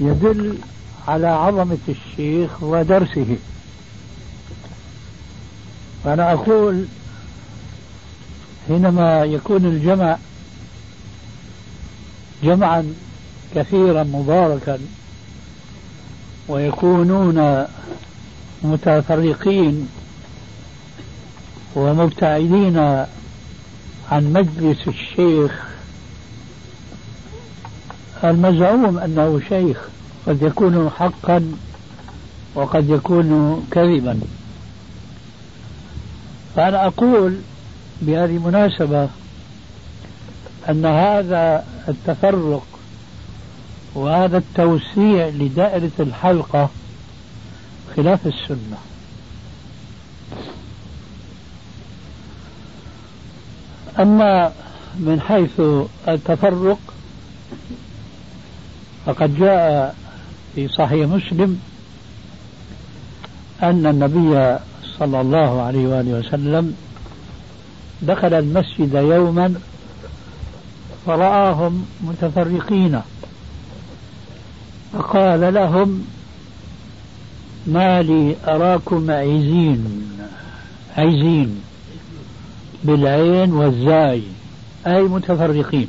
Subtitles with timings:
[0.00, 0.58] يدل
[1.08, 3.36] على عظمة الشيخ ودرسه.
[6.04, 6.84] وأنا أقول
[8.68, 10.18] حينما يكون الجمع
[12.42, 12.94] جمعا
[13.54, 14.78] كثيرا مباركا
[16.48, 17.66] ويكونون
[18.62, 19.88] متفرقين
[21.74, 22.78] ومبتعدين
[24.10, 25.71] عن مجلس الشيخ
[28.24, 29.78] المزعوم أنه شيخ
[30.26, 31.52] قد يكون حقا
[32.54, 34.20] وقد يكون كذبا.
[36.56, 37.36] فأنا أقول
[38.02, 39.08] بهذه المناسبة
[40.68, 42.66] أن هذا التفرق
[43.94, 46.68] وهذا التوسيع لدائرة الحلقة
[47.96, 48.78] خلاف السنة.
[53.98, 54.52] أما
[54.98, 55.60] من حيث
[56.08, 56.78] التفرق
[59.06, 59.94] فقد جاء
[60.54, 61.60] في صحيح مسلم
[63.62, 64.58] أن النبي
[64.98, 66.76] صلى الله عليه وآله وسلم
[68.02, 69.54] دخل المسجد يوما
[71.06, 73.00] فرآهم متفرقين.
[74.92, 76.06] فقال لهم
[77.66, 80.12] ما لي أراكم عزين
[80.96, 81.62] عزين
[82.84, 84.22] بالعين والزاي
[84.86, 85.88] أي متفرقين.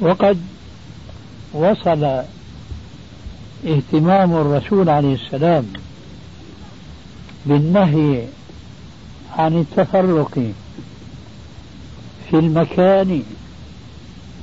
[0.00, 0.38] وقد
[1.52, 2.22] وصل
[3.66, 5.66] اهتمام الرسول عليه السلام
[7.46, 8.24] بالنهي
[9.38, 10.34] عن التفرق
[12.30, 13.22] في المكان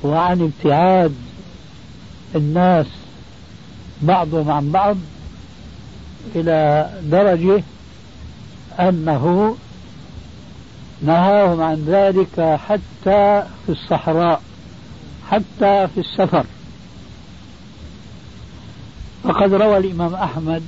[0.02, 1.14] وعن ابتعاد
[2.34, 2.86] الناس
[4.02, 4.96] بعضهم عن بعض
[6.34, 7.62] إلى درجة
[8.80, 9.56] أنه
[11.02, 14.42] نهاهم عن ذلك حتى في الصحراء.
[15.30, 16.44] حتى في السفر.
[19.24, 20.62] وقد روى الإمام أحمد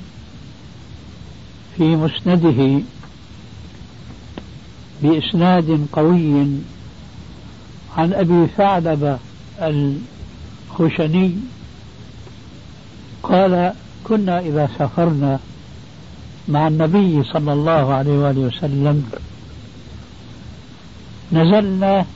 [1.77, 2.83] في مسنده
[5.03, 6.47] بإسناد قوي
[7.97, 9.19] عن أبي ثعلبة
[9.63, 11.35] الخشني
[13.23, 13.73] قال
[14.05, 15.39] كنا إذا سافرنا
[16.49, 19.11] مع النبي صلى الله عليه وآله وسلم
[21.33, 22.07] نزلنا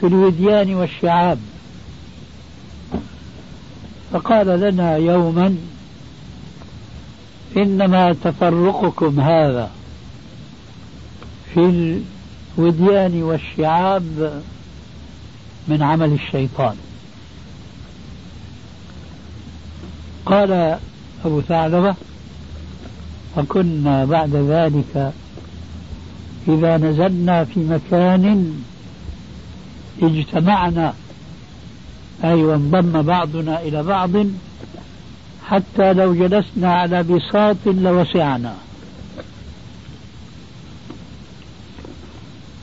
[0.00, 1.38] في الوديان والشعاب.
[4.12, 5.56] فقال لنا يوما
[7.56, 9.70] إنما تفرقكم هذا
[11.54, 12.00] في
[12.58, 14.42] الوديان والشعاب
[15.68, 16.76] من عمل الشيطان.
[20.26, 20.78] قال
[21.24, 21.94] أبو ثعلبة
[23.36, 25.12] فكنا بعد ذلك
[26.48, 28.54] إذا نزلنا في مكان
[30.02, 30.94] اجتمعنا
[32.24, 34.10] أي وانضم بعضنا إلى بعض
[35.48, 38.54] حتى لو جلسنا على بساط لوسعنا.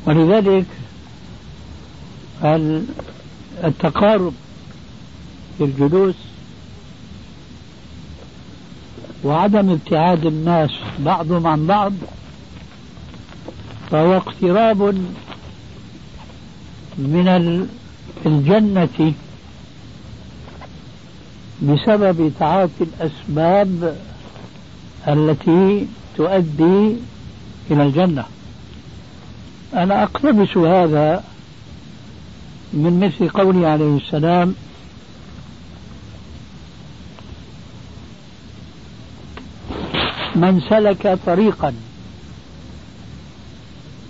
[0.06, 0.66] ولذلك
[3.64, 4.34] التقارب
[5.58, 6.16] في الجلوس
[9.24, 10.70] وعدم ابتعاد الناس
[11.00, 11.94] بعضهم عن بعض
[13.92, 15.06] فهو اقتراب
[16.98, 17.68] من
[18.26, 19.14] الجنة
[21.62, 23.96] بسبب تعاطي الأسباب
[25.08, 25.88] التي
[26.18, 26.96] تؤدي
[27.72, 28.26] إلى الجنة.
[29.74, 31.24] أنا أقتبس هذا
[32.74, 34.56] من مثل قوله عليه السلام
[40.36, 41.74] من سلك طريقا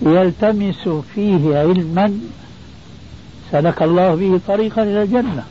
[0.02, 2.20] يلتمس فيه علما
[3.52, 5.44] سلك الله به طريقا إلى الجنة.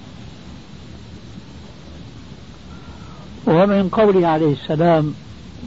[3.46, 5.14] ومن قوله عليه السلام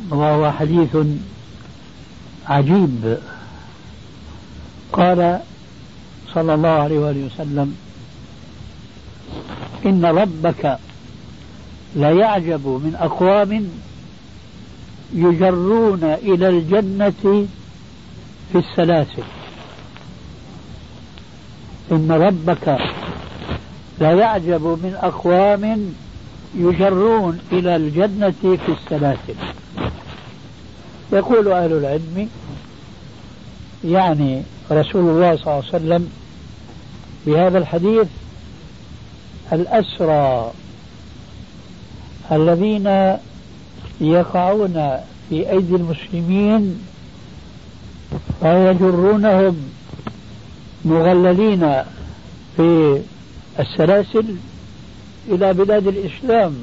[0.09, 0.97] وهو حديث
[2.47, 3.17] عجيب
[4.93, 5.39] قال
[6.33, 7.75] صلى الله عليه وآله وسلم
[9.85, 10.77] إن ربك
[11.95, 13.69] ليعجب من أقوام
[15.13, 17.47] يجرون إلى الجنة
[18.51, 19.23] في السلاسل.
[21.91, 22.77] إن ربك
[23.99, 25.93] لا يعجب من أقوام
[26.55, 29.35] يجرون إلى الجنة في السلاسل.
[31.13, 32.29] يقول أهل العلم
[33.85, 36.09] يعني رسول الله صلى الله عليه وسلم
[37.25, 38.07] بهذا الحديث
[39.53, 40.51] الأسرى
[42.31, 43.17] الذين
[44.01, 44.99] يقعون
[45.29, 46.81] في أيدي المسلمين
[48.41, 49.57] ويجرونهم
[50.89, 51.83] مغللين
[52.57, 53.01] في
[53.59, 54.25] السلاسل
[55.27, 56.55] إلى بلاد الإسلام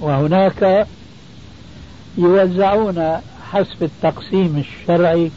[0.00, 0.86] وهناك
[2.18, 3.16] يوزعون
[3.52, 5.30] حسب التقسيم الشرعي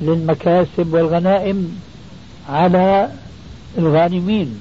[0.00, 1.80] للمكاسب والغنائم
[2.48, 3.10] على
[3.78, 4.60] الغانمين.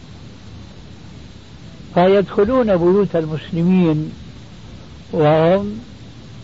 [1.93, 4.11] فيدخلون بيوت المسلمين
[5.11, 5.79] وهم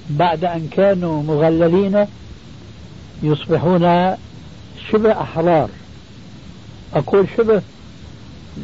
[0.09, 2.05] بعد أن كانوا مغللين
[3.23, 4.15] يصبحون
[4.91, 5.69] شبه أحرار.
[6.95, 7.61] أقول شبه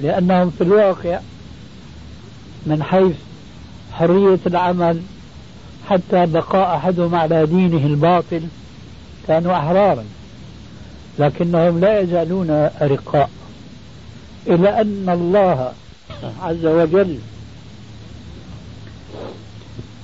[0.02, 1.20] لأنهم في الواقع
[2.66, 3.16] من حيث
[3.94, 5.02] حرية العمل
[5.90, 8.42] حتى بقاء أحدهم على دينه الباطل
[9.28, 10.06] كانوا أحرارا
[11.20, 12.50] لكنهم لا يزالون
[12.82, 13.30] أرقاء
[14.48, 15.74] إلى أن الله
[16.42, 17.20] عز وجل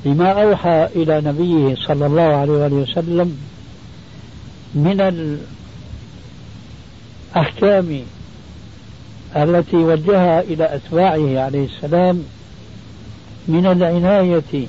[0.06, 3.38] بما أوحى إلى نبيه صلى الله عليه وسلم
[4.76, 5.02] من
[7.36, 8.02] الأحكام
[9.44, 12.24] التي وجهها إلى أتباعه عليه السلام
[13.48, 14.68] من العناية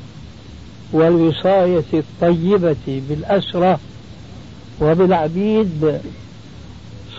[0.92, 3.80] والوصاية الطيبة بالأسرة
[4.80, 6.00] وبالعبيد.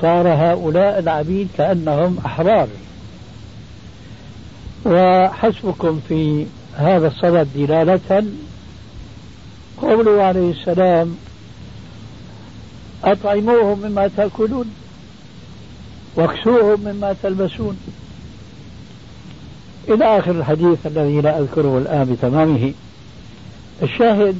[0.02, 2.68] صار هؤلاء العبيد كأنهم أحرار.
[4.86, 6.46] وحسبكم في
[6.78, 8.26] هذا الصدد دلالة.
[9.82, 11.18] قوله عليه السلام
[13.04, 14.74] أطعموهم مما تأكلون.
[16.16, 17.78] واكسوهم مما تلبسون.
[19.90, 22.74] إلى آخر الحديث الذي لا أذكره الآن بتمامه
[23.84, 24.36] الشاهد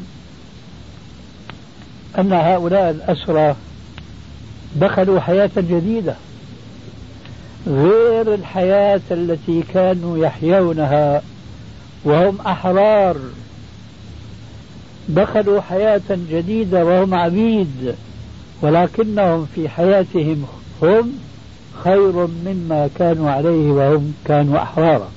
[2.20, 3.56] أن هؤلاء الأسرى
[4.76, 6.16] دخلوا حياة جديدة
[7.68, 11.22] غير الحياة التي كانوا يحيونها
[12.04, 13.18] وهم أحرار.
[15.10, 17.96] دخلوا حياة جديدة وهم عبيد
[18.62, 20.46] ولكنهم في حياتهم
[20.82, 21.20] هم
[21.84, 25.10] خير مما كانوا عليه وهم كانوا أحرارا.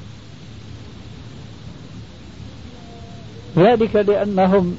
[3.56, 4.74] ذلك لأنهم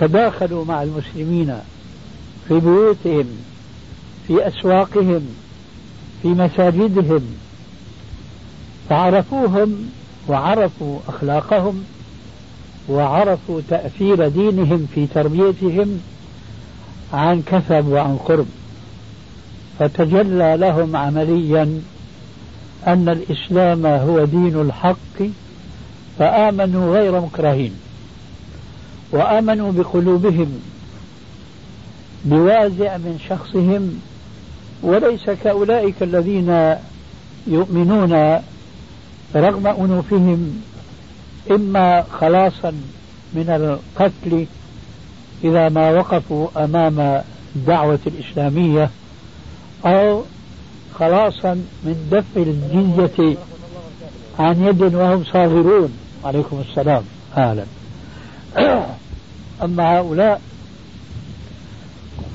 [0.00, 1.58] تداخلوا مع المسلمين
[2.48, 3.26] في بيوتهم
[4.26, 5.26] في أسواقهم
[6.22, 7.22] في مساجدهم
[8.88, 9.90] فعرفوهم
[10.28, 11.84] وعرفوا أخلاقهم
[12.88, 16.00] وعرفوا تأثير دينهم في تربيتهم
[17.12, 18.46] عن كثب وعن قرب.
[19.78, 21.80] فتجلى لهم عمليا
[22.86, 25.22] أن الإسلام هو دين الحق
[26.18, 27.74] فآمنوا غير مكرهين
[29.12, 30.60] وآمنوا بقلوبهم
[32.24, 34.00] بوازع من شخصهم
[34.82, 36.74] وليس كأولئك الذين
[37.46, 38.40] يؤمنون
[39.34, 40.62] رغم أنوفهم
[41.50, 42.72] إما خلاصا
[43.34, 44.46] من القتل
[45.44, 47.22] إذا ما وقفوا أمام
[47.56, 48.90] الدعوة الإسلامية.
[49.86, 50.22] أو
[50.98, 51.54] خلاصا
[51.84, 53.36] من دفع الجزية
[54.38, 55.92] عن يد وهم صاغرون.
[56.24, 57.02] عليكم السلام.
[57.36, 57.64] أهلا.
[59.64, 60.40] أما هؤلاء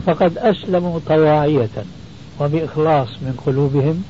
[0.05, 1.69] فقد أسلموا طواعية
[2.39, 4.03] وبإخلاص من قلوبهم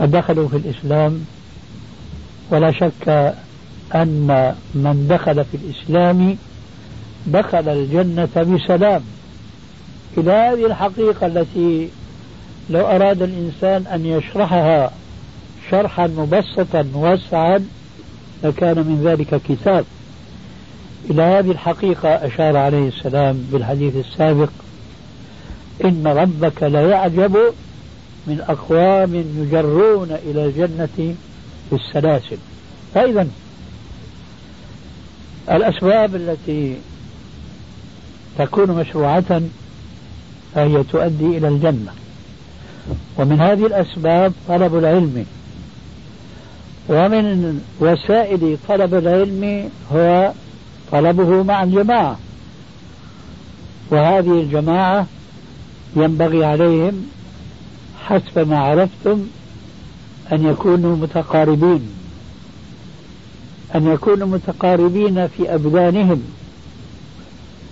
[0.00, 1.24] ودخلوا في الإسلام.
[2.50, 3.34] ولا شك
[3.94, 6.36] أن من دخل في الإسلام
[7.26, 9.02] دخل الجنة بسلام.
[10.18, 11.88] إلى هذه الحقيقة التي
[12.70, 14.90] لو أراد الإنسان أن يشرحها
[15.70, 17.66] شرحا مبسطا موسعا
[18.44, 19.84] لكان من ذلك كتاب
[21.10, 24.50] إلى هذه الحقيقة أشار عليه السلام بالحديث السابق
[25.84, 27.36] إن ربك ليعجب
[28.26, 31.14] من أقوام يجرون إلى الجنة
[31.72, 32.38] بالسلاسل.
[32.94, 33.26] فإذا
[35.50, 36.76] الأسباب التي
[38.38, 39.42] تكون مشروعة
[40.54, 41.92] فهي تؤدي إلى الجنة.
[43.16, 45.26] ومن هذه الأسباب طلب العلم.
[46.88, 50.32] ومن وسائل طلب العلم هو
[50.92, 52.18] طلبه مع الجماعة.
[53.90, 55.06] وهذه الجماعة
[55.96, 57.06] ينبغي عليهم
[58.04, 59.26] حسب ما عرفتم
[60.32, 61.88] أن يكونوا متقاربين.
[63.74, 66.22] أن يكونوا متقاربين في أبدانهم.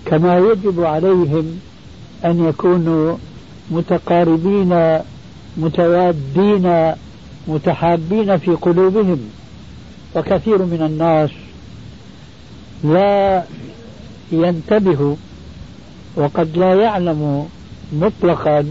[0.05, 1.59] كما يجب عليهم
[2.25, 3.17] أن يكونوا
[3.71, 4.99] متقاربين
[5.57, 6.91] متوادين
[7.47, 9.29] متحابين في قلوبهم.
[10.15, 11.29] وكثير من الناس
[12.83, 13.43] لا
[14.31, 15.17] ينتبه
[16.15, 17.47] وقد لا يعلم
[17.93, 18.65] مطلقا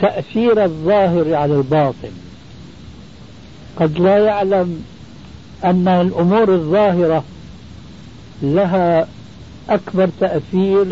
[0.00, 2.10] تأثير الظاهر على الباطن.
[3.80, 4.84] قد لا يعلم
[5.64, 7.24] أن الأمور الظاهرة
[8.42, 9.08] لها
[9.68, 10.86] أكبر تأثير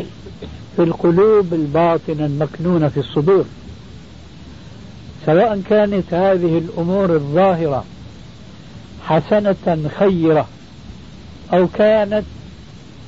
[0.76, 3.44] في القلوب الباطنة المكنونة في الصدور.
[5.26, 7.84] سواء كانت هذه الأمور الظاهرة
[9.06, 10.48] حسنة خيرة
[11.52, 12.24] أو كانت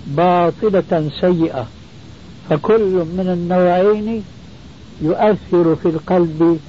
[0.07, 1.67] باطلة سيئة
[2.51, 4.25] فكل من النوعين
[5.03, 6.61] يؤثر في القلب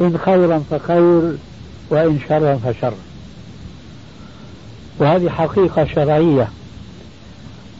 [0.00, 1.36] إن خيرا فخير
[1.90, 2.92] وإن شرا فشر.
[4.98, 6.48] وهذه حقيقة شرعية.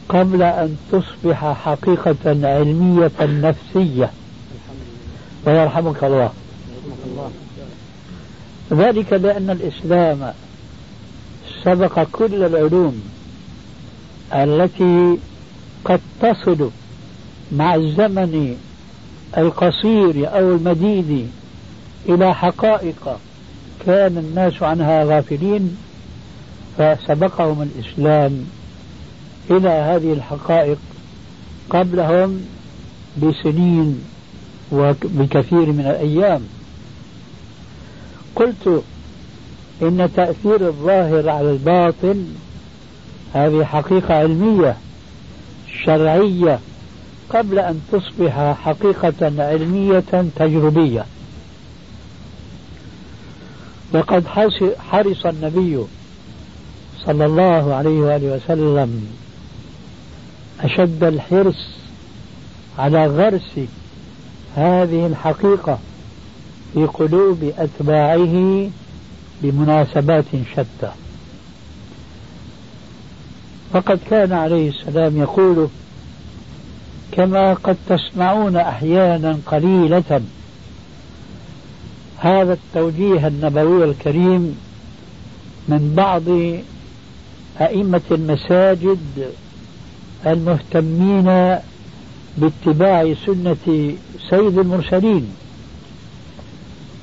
[0.09, 4.11] قبل أن تصبح حقيقة علمية نفسية.
[5.45, 6.31] ويرحمك الله.
[8.73, 10.33] ذلك لأن الإسلام
[11.63, 13.03] سبق كل العلوم
[14.33, 15.17] التي
[15.85, 16.69] قد تصل
[17.51, 18.57] مع الزمن
[19.37, 21.29] القصير أو المديد
[22.09, 23.17] إلى حقائق
[23.85, 25.77] كان الناس عنها غافلين
[26.77, 28.45] فسبقهم الإسلام
[29.49, 30.77] إلى هذه الحقائق
[31.69, 32.41] قبلهم
[33.17, 34.03] بسنين
[34.71, 36.41] وبكثير من الأيام.
[38.35, 38.83] قلت
[39.81, 42.25] إن تأثير الظاهر على الباطن
[43.33, 44.77] هذه حقيقة علمية
[45.85, 46.59] شرعية
[47.29, 51.05] قبل أن تصبح حقيقة علمية تجربية.
[53.93, 54.27] وقد
[54.91, 55.83] حرص النبي
[57.05, 59.18] صلى الله عليه وآله وسلم
[60.59, 61.67] أشد الحرص
[62.79, 63.59] على غرس
[64.55, 65.79] هذه الحقيقة
[66.73, 68.67] في قلوب أتباعه
[69.41, 70.91] بمناسبات شتى.
[73.73, 75.67] فقد كان عليه السلام يقول
[77.11, 80.21] كما قد تسمعون أحيانا قليلة
[82.17, 84.57] هذا التوجيه النبوي الكريم
[85.67, 86.23] من بعض
[87.61, 89.31] أئمة المساجد
[90.25, 91.57] المهتمين
[92.37, 93.93] باتباع سنة
[94.29, 95.31] سيد المرسلين.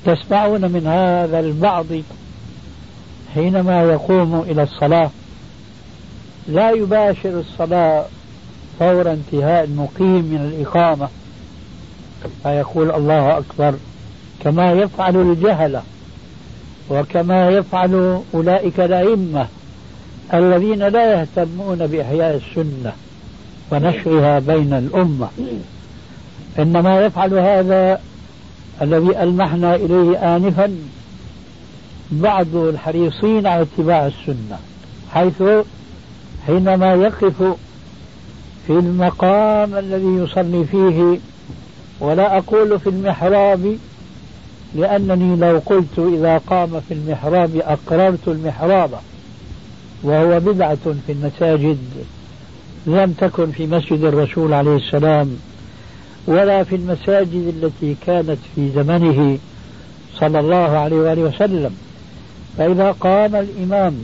[0.05, 1.87] تسمعون من هذا البعض
[3.35, 5.11] حينما يقوم إلى الصلاة
[6.49, 8.05] لا يباشر الصلاة
[8.79, 11.09] فور انتهاء المقيم من الإقامة.
[12.43, 13.75] فيقول الله أكبر
[14.41, 15.83] كما يفعل الجهلة
[16.91, 19.47] وكما يفعل أولئك الأئمة
[20.35, 22.93] الذين لا يهتمون بإحياء السنة.
[23.73, 25.29] ونشرها بين الأمة.
[26.59, 28.01] إنما يفعل هذا
[28.83, 30.77] الذي ألمحنا إليه آنفا
[32.11, 34.59] بعض الحريصين على اتباع السنة
[35.13, 35.43] حيث
[36.47, 37.43] حينما يقف
[38.67, 41.19] في المقام الذي يصلي فيه
[42.01, 43.77] ولا أقول في المحراب
[44.75, 48.91] لأنني لو قلت إذا قام في المحراب أقررت المحراب
[50.03, 51.79] وهو بدعة في المساجد.
[52.87, 55.37] لم تكن في مسجد الرسول عليه السلام
[56.27, 59.39] ولا في المساجد التي كانت في زمنه
[60.21, 61.77] صلى الله عليه وآله وسلم.
[62.59, 63.95] فإذا قام الإمام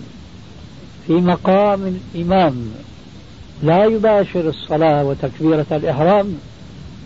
[1.07, 2.71] في مقام الإمام
[3.62, 6.35] لا يباشر الصلاة وتكبيرة الإحرام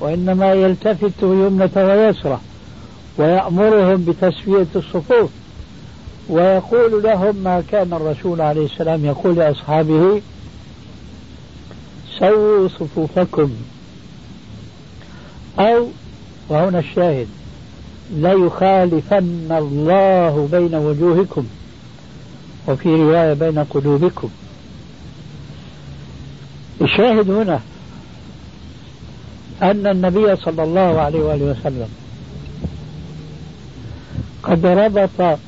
[0.01, 2.41] وإنما يلتفت يمنة ويسرى
[3.19, 5.31] ويأمرهم بتسوية الصفوف
[6.29, 10.21] ويقول لهم ما كان الرسول عليه السلام يقول لأصحابه
[12.19, 13.51] سووا صفوفكم.
[15.59, 15.89] أو
[16.49, 17.29] وهنا الشاهد
[18.11, 21.47] ليخالفن الله بين وجوهكم
[22.69, 24.29] وفي رواية بين قلوبكم.
[26.83, 27.61] الشاهد هنا
[29.63, 31.89] أن النبي صلى الله عليه وآله وسلم
[34.43, 35.39] قد ربط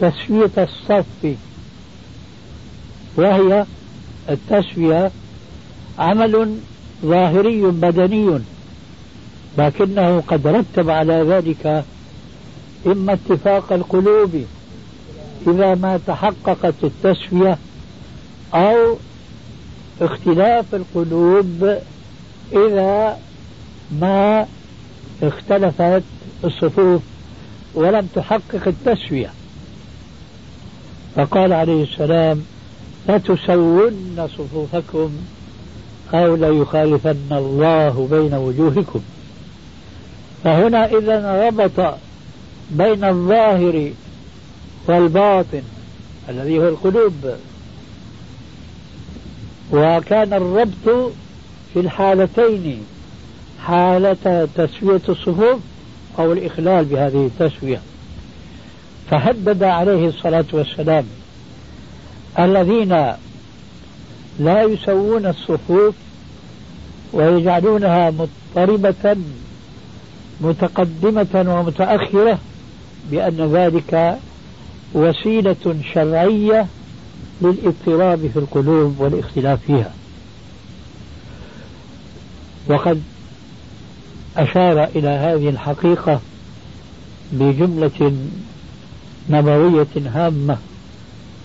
[0.00, 1.36] تسوية الصف
[3.16, 3.64] وهي
[4.30, 5.10] التسوية
[5.98, 6.56] عمل
[7.04, 8.38] ظاهري بدني
[9.58, 11.84] لكنه قد رتب على ذلك
[12.86, 14.44] إما اتفاق القلوب
[15.46, 17.58] إذا ما تحققت التسوية
[18.54, 18.96] أو
[20.00, 21.78] اختلاف القلوب
[22.52, 23.18] إذا
[24.00, 24.46] ما
[25.22, 26.02] اختلفت
[26.44, 27.02] الصفوف
[27.74, 29.32] ولم تحقق التسوية.
[31.16, 32.42] فقال عليه السلام
[33.08, 35.10] لتسون صفوفكم
[36.14, 39.00] أو ليخالفن الله بين وجوهكم.
[40.44, 41.94] فهنا إذا ربط
[42.70, 43.90] بين الظاهر
[44.88, 45.62] والباطن
[46.28, 47.34] الذي هو القلوب.
[49.72, 51.12] وكان الربط
[51.74, 52.84] في الحالتين
[53.66, 55.60] حالة تسوية الصفوف
[56.18, 57.80] أو الإخلال بهذه التسوية.
[59.10, 61.04] فهدد عليه الصلاة والسلام
[62.38, 63.12] الذين
[64.40, 65.94] لا يسوون الصفوف
[67.12, 69.16] ويجعلونها مضطربة
[70.40, 72.38] متقدمة ومتأخرة
[73.10, 74.18] بأن ذلك
[74.94, 76.66] وسيلة شرعية
[77.42, 79.92] للاضطراب في القلوب والاختلاف فيها.
[82.68, 83.02] وقد
[84.36, 86.20] أشار إلى هذه الحقيقة
[87.32, 88.12] بجملة
[89.30, 90.58] نبوية هامة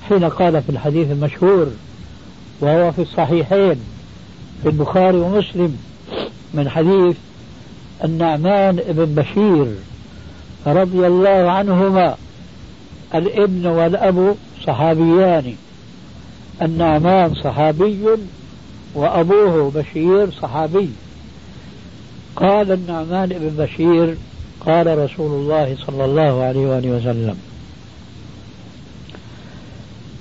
[0.10, 1.68] حين قال في الحديث المشهور
[2.62, 3.76] وهو في الصحيحين
[4.64, 5.78] في البخاري ومسلم
[6.54, 7.18] من حديث
[8.04, 9.68] النعمان بن بشير
[10.68, 12.16] رضي الله عنهما
[13.16, 15.56] الابن والأب صحابيان
[16.62, 18.06] النعمان صحابي
[18.96, 20.90] وأبوه بشير صحابي.
[22.36, 24.18] قال النعمان بن بشير
[24.66, 27.38] قال رسول الله صلى الله عليه وآله وسلم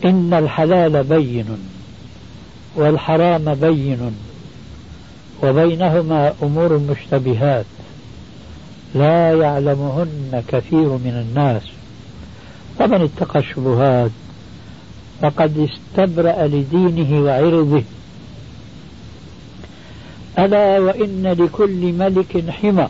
[0.05, 1.47] إن الحلال بين
[2.77, 4.17] والحرام بين
[5.43, 7.67] وبينهما أمور مشتبهات
[8.95, 11.63] لا يعلمهن كثير من الناس.
[12.79, 14.11] فمن اتقى الشبهات
[15.23, 17.83] فقد استبرأ لدينه وعرضه.
[20.39, 22.89] ألا وإن لكل ملك حمى.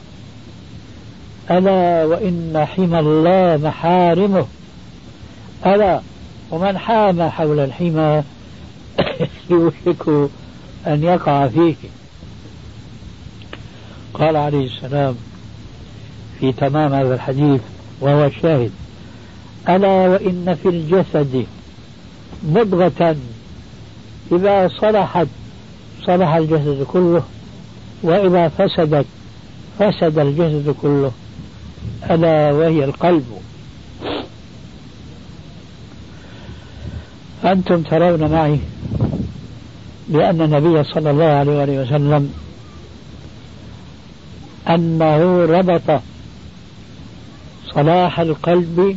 [1.50, 4.46] ألا وإن حمى الله محارمه.
[5.66, 6.00] ألا
[6.50, 8.22] ومن حام حول الحمى
[9.50, 10.08] يوشك
[10.86, 11.74] أن يقع فيه
[14.18, 15.14] قال عليه السلام
[16.40, 17.60] في تمام هذا الحديث
[18.00, 18.70] وهو الشاهد
[19.68, 21.46] ألا وإن في الجسد
[22.42, 23.16] مضغة
[24.32, 25.26] إذا صلحت
[26.06, 27.22] صلح الجسد كله
[28.02, 29.06] وإذا فسدت
[29.78, 31.12] فسد الجسد كله
[32.10, 33.24] ألا وهي القلب.
[37.44, 38.58] أنتم ترون معي
[40.08, 42.45] بأن النبي صلى الله عليه وسلم
[44.68, 46.00] أنه ربط
[47.74, 48.96] صلاح القلب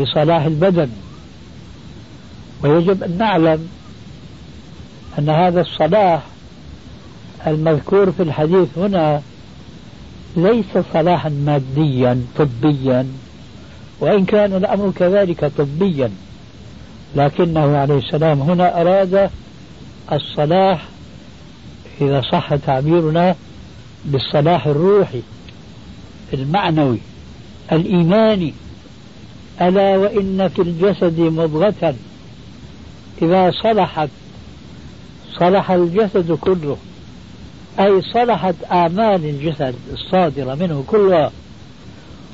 [0.00, 0.88] بصلاح البدن.
[2.62, 3.68] ويجب أن نعلم
[5.18, 6.22] أن هذا الصلاح
[7.46, 9.22] المذكور في الحديث هنا
[10.36, 13.06] ليس صلاحا ماديا طبيا
[14.00, 16.10] وإن كان الأمر كذلك طبيا.
[17.16, 19.30] لكنه عليه السلام هنا أراد
[20.12, 20.84] الصلاح
[22.00, 23.34] إذا صح تعبيرنا
[24.06, 25.22] بالصلاح الروحي
[26.32, 26.98] المعنوي
[27.72, 28.54] الإيماني.
[29.60, 31.94] ألا وإن في الجسد مضغة.
[33.22, 34.08] إذا صلحت
[35.38, 36.76] صلح الجسد كله.
[37.80, 41.30] أي صلحت أعمال الجسد الصادرة منه كلها.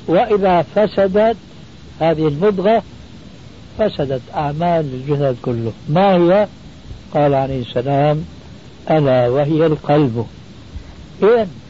[0.07, 1.37] وإذا فسدت
[1.99, 2.83] هذه المضغة
[3.79, 5.71] فسدت أعمال الجسد كله.
[5.89, 6.47] ما هي؟
[7.13, 8.25] قال عليه السلام
[8.91, 10.25] ألا وهي القلب.
[11.23, 11.62] إذن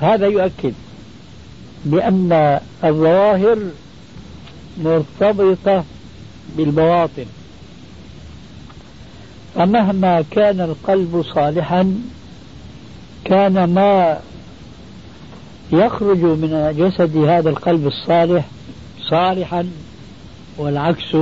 [0.00, 0.74] هذا يؤكد
[1.84, 3.58] بأن الظواهر
[4.78, 5.84] مرتبطة
[6.56, 7.26] بالبواطن.
[9.54, 11.94] فمهما كان القلب صالحا
[13.24, 14.18] كان ما
[15.72, 18.44] يخرج من جسد هذا القلب الصالح
[19.02, 19.68] صالحا
[20.58, 21.16] والعكس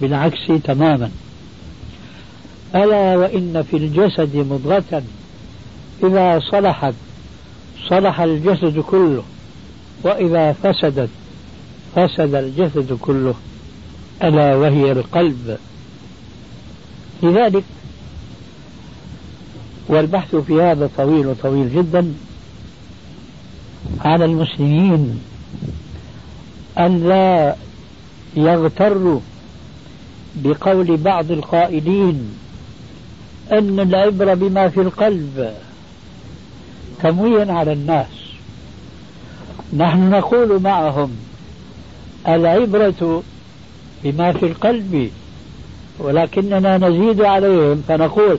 [0.00, 1.10] بالعكس تماما.
[2.74, 5.02] ألا وإن في الجسد مضغة
[6.04, 6.94] إذا صلحت
[7.90, 9.22] صلح الجسد كله.
[10.02, 11.10] وإذا فسدت
[11.96, 13.34] فسد الجسد كله.
[14.22, 15.58] ألا وهي القلب.
[17.22, 17.64] لذلك
[19.88, 22.12] والبحث في هذا طويل وطويل جدا
[24.00, 25.20] على المسلمين
[26.78, 27.56] أن لا
[28.36, 29.20] يغتروا
[30.36, 32.34] بقول بعض القائلين
[33.52, 35.54] أن العبرة بما في القلب
[37.02, 38.06] تمويا على الناس.
[39.76, 41.16] نحن نقول معهم
[42.28, 43.22] العبرة
[44.04, 45.10] بما في القلب
[45.98, 48.38] ولكننا نزيد عليهم فنقول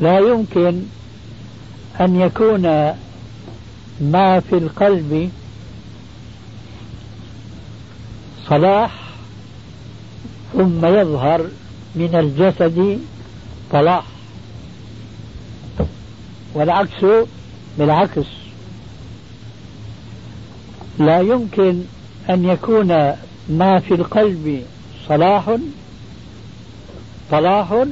[0.00, 0.82] لا يمكن
[2.00, 2.62] أن يكون
[4.00, 5.30] ما في القلب
[8.48, 8.90] صلاح
[10.52, 11.46] ثم يظهر
[11.94, 12.98] من الجسد
[13.72, 14.04] صلاح
[16.54, 17.26] والعكس
[17.78, 18.26] بالعكس.
[20.98, 21.82] لا يمكن
[22.30, 22.88] أن يكون
[23.48, 24.62] ما في القلب
[25.08, 25.56] صلاح
[27.30, 27.84] صلاح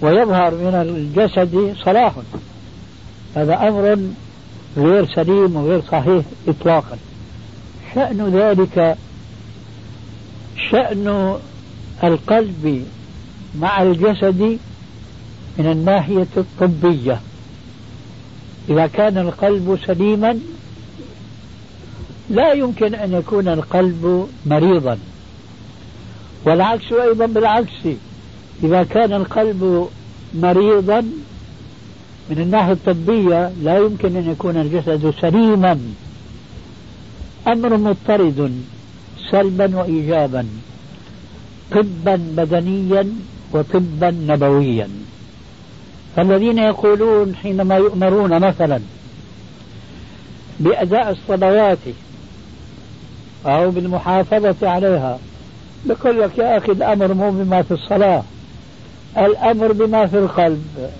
[0.00, 2.12] ويظهر من الجسد صلاح.
[3.36, 3.98] هذا أمر
[4.76, 6.98] غير سليم وغير صحيح إطلاقا.
[7.94, 8.96] شأن ذلك
[10.70, 11.38] شأن
[12.04, 12.86] القلب
[13.58, 14.58] مع الجسد
[15.58, 17.20] من الناحية الطبية.
[18.68, 20.38] إذا كان القلب سليما
[22.30, 24.98] لا يمكن أن يكون القلب مريضا.
[26.44, 27.86] والعكس أيضا بالعكس.
[28.62, 29.88] إذا كان القلب
[30.34, 31.00] مريضا
[32.30, 35.78] من الناحية الطبية لا يمكن أن يكون الجسد سليما.
[37.46, 38.62] أمر مضطرد
[39.30, 40.46] سلبا وإيجابا.
[41.72, 43.08] طبا بدنيا
[43.52, 44.88] وطبا نبويا.
[46.16, 48.80] فالذين يقولون حينما يؤمرون مثلا
[50.60, 51.78] بأداء الصلوات
[53.46, 55.18] أو بالمحافظة عليها
[55.84, 58.22] بقول لك يا أخي الأمر مو بما في الصلاة
[59.18, 60.90] الأمر بما في القلب.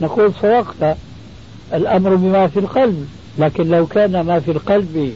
[0.00, 0.96] نقول صدقت
[1.74, 3.08] الأمر بما في القلب.
[3.38, 5.14] لكن لو كان ما في القلب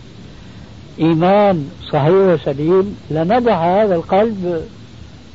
[1.01, 4.65] إيمان صحيح وسليم لنضع هذا القلب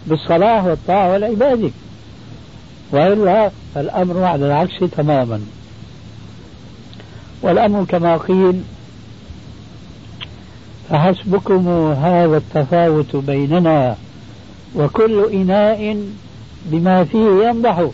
[0.07, 1.69] بالصلاة والطاعة والعبادة.
[2.91, 5.41] وإلا الأمر على العكس تماما.
[7.41, 8.61] والأمر كما قيل
[10.89, 13.95] فحسبكم هذا التفاوت بيننا
[14.75, 16.03] وكل إناء
[16.65, 17.89] بما فيه ينضح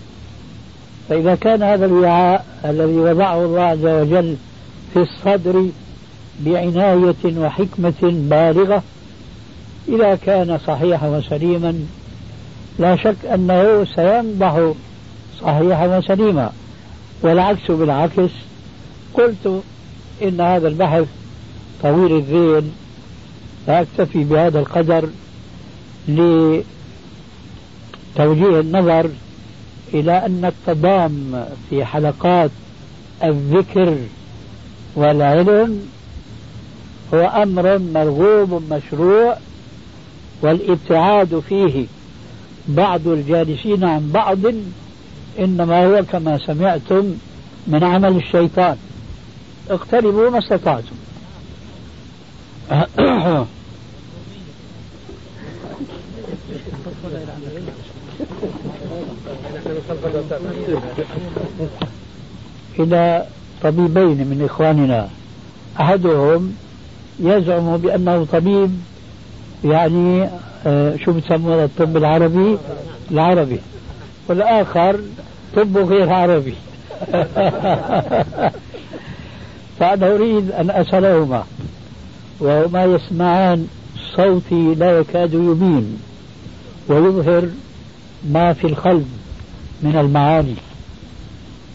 [1.09, 4.35] فإذا كان هذا الوعاء الذي وضعه الله عز وجل
[4.93, 5.67] في الصدر
[6.39, 8.83] بعناية وحكمة بالغة
[9.87, 11.85] إذا كان صحيحا وسليما
[12.79, 14.71] لا شك أنه سينضح
[15.41, 16.51] صحيحا وسليما
[17.21, 18.31] والعكس بالعكس.
[19.13, 19.61] قلت
[20.23, 21.05] إن هذا البحث
[21.83, 22.71] طويل الذيل
[23.67, 25.09] فأكتفي بهذا القدر
[26.07, 26.63] لتوجيه
[28.59, 29.09] النظر
[29.93, 32.51] إلى أن التضام في حلقات
[33.23, 33.97] الذكر
[34.95, 35.87] والعلم
[37.13, 39.37] هو أمر مرغوب مشروع
[40.41, 41.85] والابتعاد فيه
[42.67, 44.39] بعض الجالسين عن بعض
[45.39, 47.13] إنما هو كما سمعتم
[47.67, 48.77] من عمل الشيطان.
[49.69, 50.95] اقتربوا ما استطعتم.
[62.79, 63.25] إلى
[63.63, 65.09] طبيبين من إخواننا.
[65.79, 66.55] أحدهم
[67.19, 68.79] يزعم بأنه طبيب
[69.63, 70.29] يعني
[71.05, 72.57] شو بتسموه الطب العربي؟
[73.11, 73.59] العربي.
[74.27, 74.99] والآخر
[75.55, 76.53] طب غير عربي.
[79.79, 81.43] فأنا أريد أن أسألهما
[82.39, 83.67] وهما يسمعان
[84.15, 85.97] صوتي لا يكاد يبين
[86.87, 87.49] ويظهر
[88.29, 89.07] ما في القلب
[89.83, 90.55] من المعاني.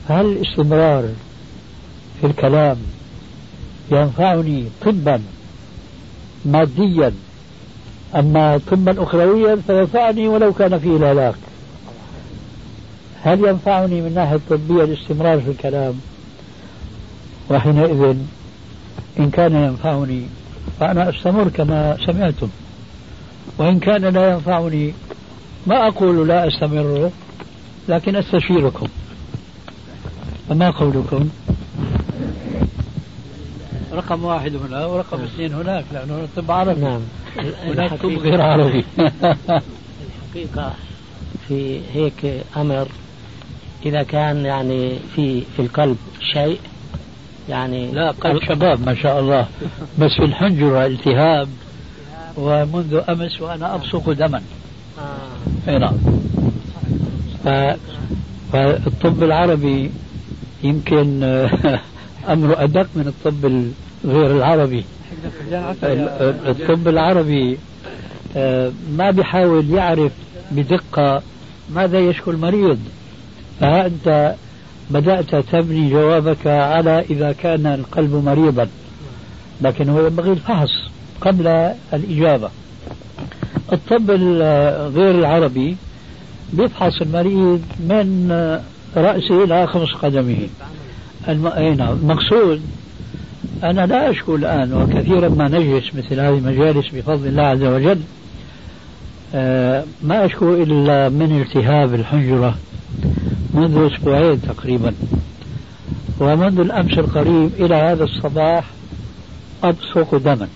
[0.08, 1.08] هل الاستمرار
[2.20, 2.76] في الكلام
[3.92, 5.22] ينفعني طبا
[6.44, 7.12] ماديا
[8.16, 11.34] أما طبا أخرويا فينفعني ولو كان فيه الهلاك
[13.22, 15.94] هل ينفعني من ناحية طبية الاستمرار في الكلام؟
[17.50, 18.16] وحينئذ
[19.18, 20.22] إن كان ينفعني
[20.80, 22.48] فأنا أستمر كما سمعتم.
[23.58, 24.94] وإن كان لا ينفعني
[25.66, 27.10] ما أقول لا أستمر
[27.88, 28.86] لكن أستشيركم.
[30.48, 31.28] فما قولكم؟
[34.00, 35.26] رقم واحد هنا ورقم نعم.
[35.26, 36.80] اثنين هناك لأنه طب عربي.
[36.80, 37.00] نعم.
[37.64, 38.84] هناك طب غير عربي.
[38.98, 40.72] الحقيقة
[41.48, 42.88] في هيك أمر
[43.86, 45.96] إذا كان يعني في في القلب
[46.32, 46.58] شيء
[47.48, 49.46] يعني لا قلب شباب ما شاء الله
[49.98, 51.48] بس في الحنجرة التهاب
[52.36, 54.42] ومنذ أمس وأنا أبصق دما.
[55.68, 55.78] آه.
[55.78, 55.96] نعم.
[58.52, 59.90] فالطب العربي
[60.62, 61.22] يمكن
[62.32, 63.70] أمره أدق من الطب
[64.04, 64.84] غير العربي.
[66.46, 67.58] الطب العربي
[68.36, 70.12] آه، ما بيحاول يعرف
[70.50, 71.22] بدقة
[71.74, 72.78] ماذا يشكو المريض.
[73.60, 74.34] فها أنت
[74.90, 78.68] بدأت تبني جوابك على إذا كان القلب مريضا.
[79.60, 80.70] لكن هو ينبغي الفحص
[81.20, 82.50] قبل الإجابة.
[83.72, 84.10] الطب
[84.96, 85.76] غير العربي
[86.52, 88.30] بيفحص المريض من
[88.96, 90.48] رأسه إلى خمس قدمه.
[91.28, 91.46] الم...
[91.46, 92.62] المقصود
[93.62, 98.00] أنا لا أشكو الآن وكثيرا ما نجلس مثل هذه المجالس بفضل الله عز وجل.
[99.34, 102.54] آه، ما أشكو إلا من التهاب الحنجرة
[103.54, 104.94] منذ أسبوعين تقريبا.
[106.20, 108.64] ومنذ الأمس القريب إلى هذا الصباح
[109.64, 110.48] أبصق دما.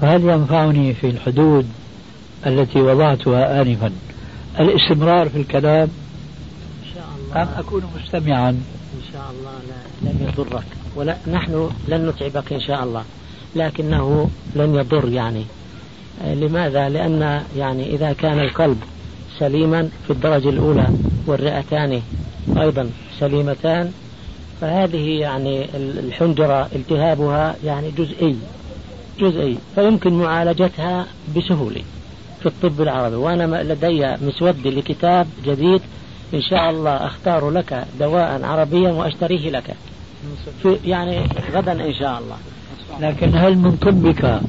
[0.00, 1.66] فهل ينفعني في الحدود
[2.46, 3.90] التي وضعتها آنفا
[4.60, 5.88] الاستمرار في الكلام؟
[6.82, 7.42] إن شاء الله.
[7.42, 9.52] أم أكون مستمعا؟ إن شاء الله
[10.02, 10.64] لا لن يضرك.
[10.98, 13.04] ولا نحن لن نتعبك إن شاء الله.
[13.56, 15.44] لكنه لن يضر يعني.
[16.24, 18.82] لماذا؟ لأن يعني إذا كان القلب
[19.38, 20.88] سليما في الدرجة الأولى
[21.26, 22.02] والرئتان
[22.58, 23.92] أيضا سليمتان
[24.60, 28.36] فهذه يعني الحنجرة التهابها يعني جزئي
[29.20, 29.58] جزئي.
[29.74, 31.06] فيمكن معالجتها
[31.36, 31.82] بسهولة
[32.40, 33.16] في الطب العربي.
[33.16, 35.80] وأنا لدي مسودة لكتاب جديد
[36.34, 39.76] إن شاء الله أختار لك دواء عربيا وأشتريه لك.
[40.62, 42.36] في يعني غدا إن شاء الله.
[43.00, 44.40] لكن هل من طبك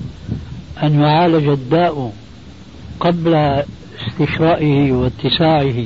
[0.83, 2.13] أن يعالج الداء
[2.99, 3.63] قبل
[4.07, 5.85] استشرائه واتساعه؟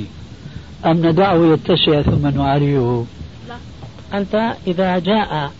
[0.86, 3.04] أم ندعه يتسع ثم نعالجه؟
[3.48, 4.18] لا.
[4.18, 5.52] أنت إذا جاء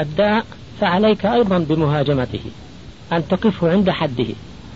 [0.00, 0.44] الداء
[0.80, 2.40] فعليك أيضا بمهاجمته.
[3.12, 4.26] أن تقفه عند حده.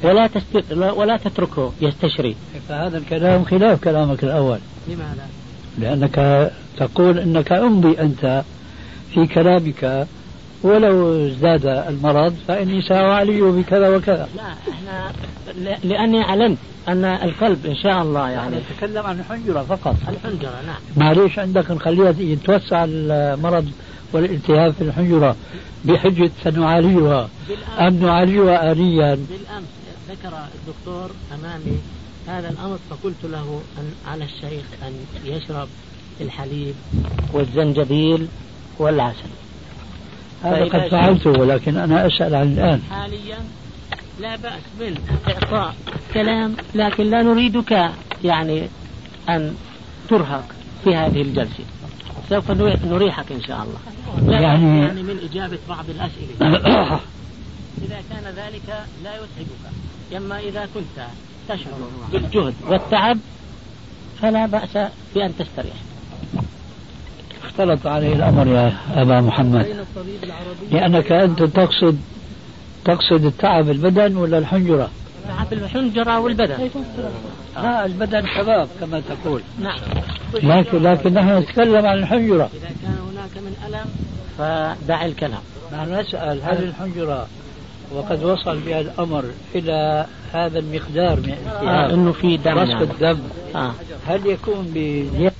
[0.03, 0.73] ولا تست...
[0.73, 2.37] ولا تتركه يستشري.
[2.69, 4.59] فهذا الكلام خلاف كلامك الأول.
[4.89, 5.27] لماذا؟
[5.79, 8.43] لأنك تقول أنك أمضي أنت
[9.15, 10.07] في كلامك
[10.63, 14.29] ولو ازداد المرض فإني سأعالجه بكذا وكذا.
[14.37, 15.13] لا إحنا
[15.85, 19.97] لأني علمت أن القلب إن شاء الله يعني نتكلم عن الحنجرة فقط.
[20.09, 20.77] الحنجرة نعم.
[20.97, 23.69] معليش عندك نخليها يتوسع المرض
[24.13, 25.37] والالتهاب في الحنجرة
[25.85, 27.29] بحجة سنعالجها.
[27.79, 29.69] أم نعالجها آليا بالأمس
[30.11, 31.79] ذكر الدكتور أمامي
[32.29, 34.93] هذا الأمر فقلت له أن على الشيخ أن
[35.25, 35.69] يشرب
[36.21, 36.75] الحليب
[37.33, 38.29] والزنجبيل
[38.79, 39.29] والعسل
[40.45, 42.83] هذا قد فعلته ولكن أنا أسأل عن الآن.
[42.91, 43.39] حاليا
[44.21, 45.75] لا بأس من إعطاء
[46.15, 47.91] كلام لكن لا نريدك
[48.25, 48.69] يعني
[49.29, 49.55] أن
[50.09, 50.45] ترهق
[50.85, 51.65] في هذه الجلسة.
[52.31, 52.51] سوف
[52.85, 53.79] نريحك إن شاء الله.
[54.33, 56.35] لا يعني, يعني من إجابة بعض الأسئلة.
[57.85, 59.73] إذا كان ذلك لا يتعبك
[60.17, 61.07] أما إذا كنت
[61.49, 61.79] تشعر
[62.13, 63.19] بالجهد والتعب
[64.23, 65.77] فلا بأس بأن تستريح.
[67.45, 69.67] اختلط عليه الأمر يا أبا محمد.
[70.71, 71.99] لأنك أنت تقصد
[72.85, 74.91] تقصد التعب البدن ولا الحنجرة؟
[75.29, 76.71] تعب الحنجرة والبدن.
[77.57, 79.43] لا البدن شباب كما تقول.
[79.63, 79.79] نعم.
[80.35, 82.51] لكن لكن نحن نتكلم عن الحنجرة.
[82.55, 83.87] إذا كان هناك من ألم
[84.39, 85.41] فدع الكلام.
[85.73, 87.27] نحن نسأل هل الحنجرة
[87.93, 89.25] وقد وصل بها الأمر
[89.55, 92.83] إلى هذا المقدار من الالتهاب؟ آه إنه في دم يعني.
[92.83, 93.19] الدم.
[93.55, 93.73] آه.
[94.07, 95.35] هل يكون بزيادة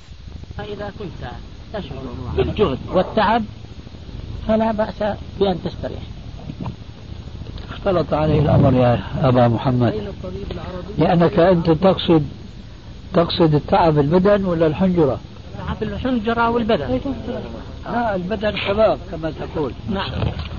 [0.57, 1.31] فإذا كنت
[2.37, 3.43] بالجهد والتعب
[4.47, 5.03] فلا بأس
[5.39, 6.01] بأن تستريح.
[7.71, 10.13] اختلط عليه الأمر يا أبا محمد.
[10.97, 12.23] لأنك أنت تقصد
[13.13, 15.19] تقصد التعب البدن ولا الحنجرة؟
[15.57, 16.99] تعب الحنجرة والبدن.
[17.85, 19.71] لا البدن شباب كما تقول.
[19.89, 20.11] نعم.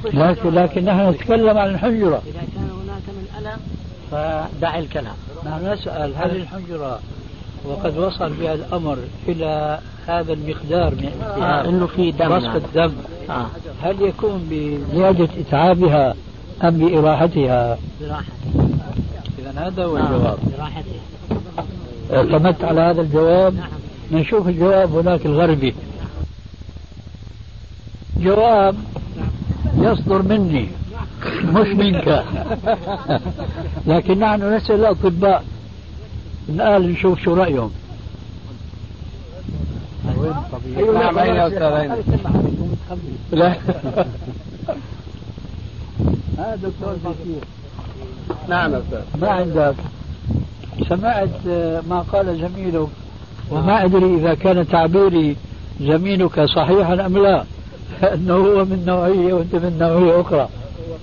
[0.04, 2.22] لكن لكن نحن نتكلم عن الحنجرة.
[2.26, 3.60] إذا كان هناك من ألم
[4.10, 5.14] فدع الكلام.
[5.46, 7.00] نحن نسأل هل الحنجرة
[7.64, 12.32] وقد وصل بها الأمر إلى هذا المقدار من آه إنه في دم.
[12.32, 12.92] رصف الدم.
[13.30, 13.46] آه.
[13.82, 16.14] هل يكون بزيادة إتعابها
[16.64, 18.68] أم بإراحتها؟ براحتها
[19.38, 20.38] إذا هذا هو الجواب.
[20.38, 20.56] آه.
[20.56, 21.00] براحتها
[22.12, 23.54] اعتمدت على هذا الجواب.
[24.12, 25.74] نشوف الجواب هناك الغربي.
[28.16, 28.76] جواب
[29.78, 30.68] يصدر مني
[31.44, 32.24] مش منك.
[33.86, 35.44] لكن نحن نسأل الأطباء
[36.50, 37.70] الآن نشوف شو رأيهم.
[40.94, 41.92] نعم أين يا أستاذ
[43.32, 43.54] لا.
[46.56, 46.96] دكتور
[48.48, 49.00] نعم أستاذ.
[49.20, 49.74] ما عندك؟
[50.88, 51.46] سمعت
[51.88, 52.88] ما قال زميلك.
[53.50, 55.36] وما أدري إذا كان تعبيري
[55.80, 57.44] زميلك صحيحا أم لا.
[58.14, 60.40] أنه هو من نوعية وأنت من نوعية أخرى.
[60.40, 60.48] هو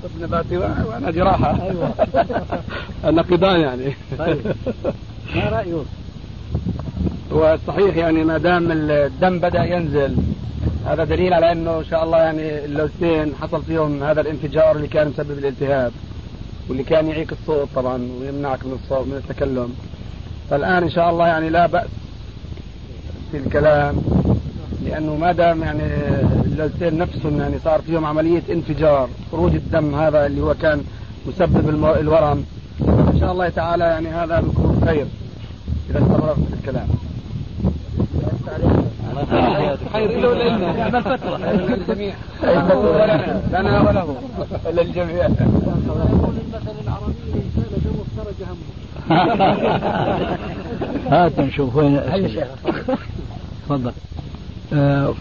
[0.03, 1.61] طب نباتي وأنا جراحة.
[1.61, 1.91] أيوة.
[3.09, 3.93] النقيضان يعني.
[4.19, 4.39] طيب.
[5.37, 5.85] ما رأيك؟
[7.33, 10.15] هو صحيح يعني ما دام الدم بدأ ينزل
[10.85, 15.07] هذا دليل على إنه إن شاء الله يعني اللوزتين حصل فيهم هذا الانفجار اللي كان
[15.07, 15.91] مسبب الالتهاب
[16.69, 19.73] واللي كان يعيق الصوت طبعا ويمنعك من الصوت من التكلم.
[20.49, 21.87] فالآن إن شاء الله يعني لا بأس
[23.31, 23.95] في الكلام
[24.85, 25.83] لأنه ما دام يعني
[26.45, 30.83] اللوزتين نفسهم يعني صار فيهم عملية انفجار خروج الدم هذا اللي هو كان
[31.27, 31.69] مسبب
[31.99, 32.45] الورم.
[32.81, 34.43] إن شاء الله تعالى يعني هذا
[34.85, 35.05] خير.
[35.89, 36.87] إذا استمر في الكلام.
[39.93, 42.13] خير له ولا لنا نعم الفترة للجميع
[43.51, 44.15] لنا وله
[44.71, 49.17] للجميع المثل العربي إنسان دمه خرج همه
[51.11, 52.01] هات نشوف وين
[53.65, 53.91] تفضل.
[54.73, 55.13] آه،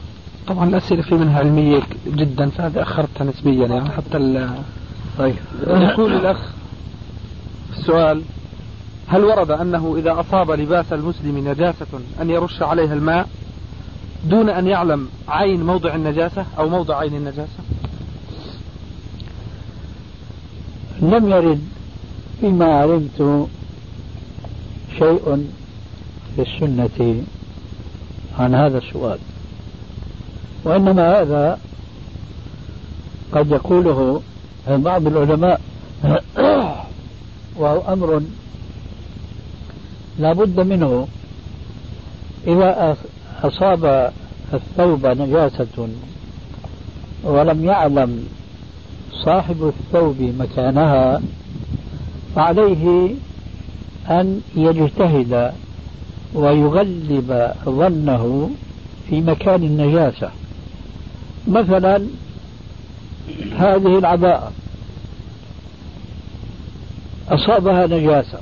[0.47, 4.49] طبعا الأسئلة في منها علمية جدا فهذا أخرتها نسبيا يعني حتى
[5.19, 5.35] طيب.
[5.67, 6.39] يقول الأخ
[7.79, 8.23] السؤال.
[9.09, 11.87] هل ورد أنه إذا أصاب لباس المسلم نجاسة
[12.21, 13.29] أن يرش عليها الماء
[14.25, 17.59] دون أن يعلم عين موضع النجاسة أو موضع عين النجاسة؟
[21.03, 21.61] لم يرد
[22.41, 23.49] فيما علمت
[24.99, 25.47] شيء
[26.37, 27.23] في السنة
[28.39, 29.19] عن هذا السؤال.
[30.65, 31.59] وإنما هذا
[33.33, 34.23] قد يقوله
[34.69, 35.61] بعض العلماء
[37.59, 38.23] وهو أمر
[40.19, 41.09] لا بد منه.
[42.47, 42.97] إذا
[43.43, 44.13] أصاب
[44.55, 45.89] الثوب نجاسة
[47.25, 48.29] ولم يعلم
[49.13, 51.23] صاحب الثوب مكانها
[52.35, 53.15] فعليه
[54.11, 55.53] أن يجتهد
[56.35, 58.51] ويغلب ظنه
[59.09, 60.31] في مكان النجاسة.
[61.49, 62.07] مثلا
[63.59, 64.53] هذه العباءة
[67.29, 68.39] أصابها نجاسة.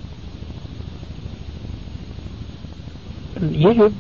[3.53, 3.93] يجب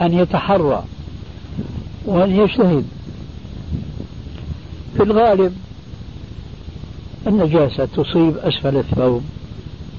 [0.00, 0.84] أن يتحرى
[2.04, 2.84] وأن يجتهد.
[4.96, 5.54] في الغالب
[7.26, 9.22] النجاسة تصيب أسفل الثوب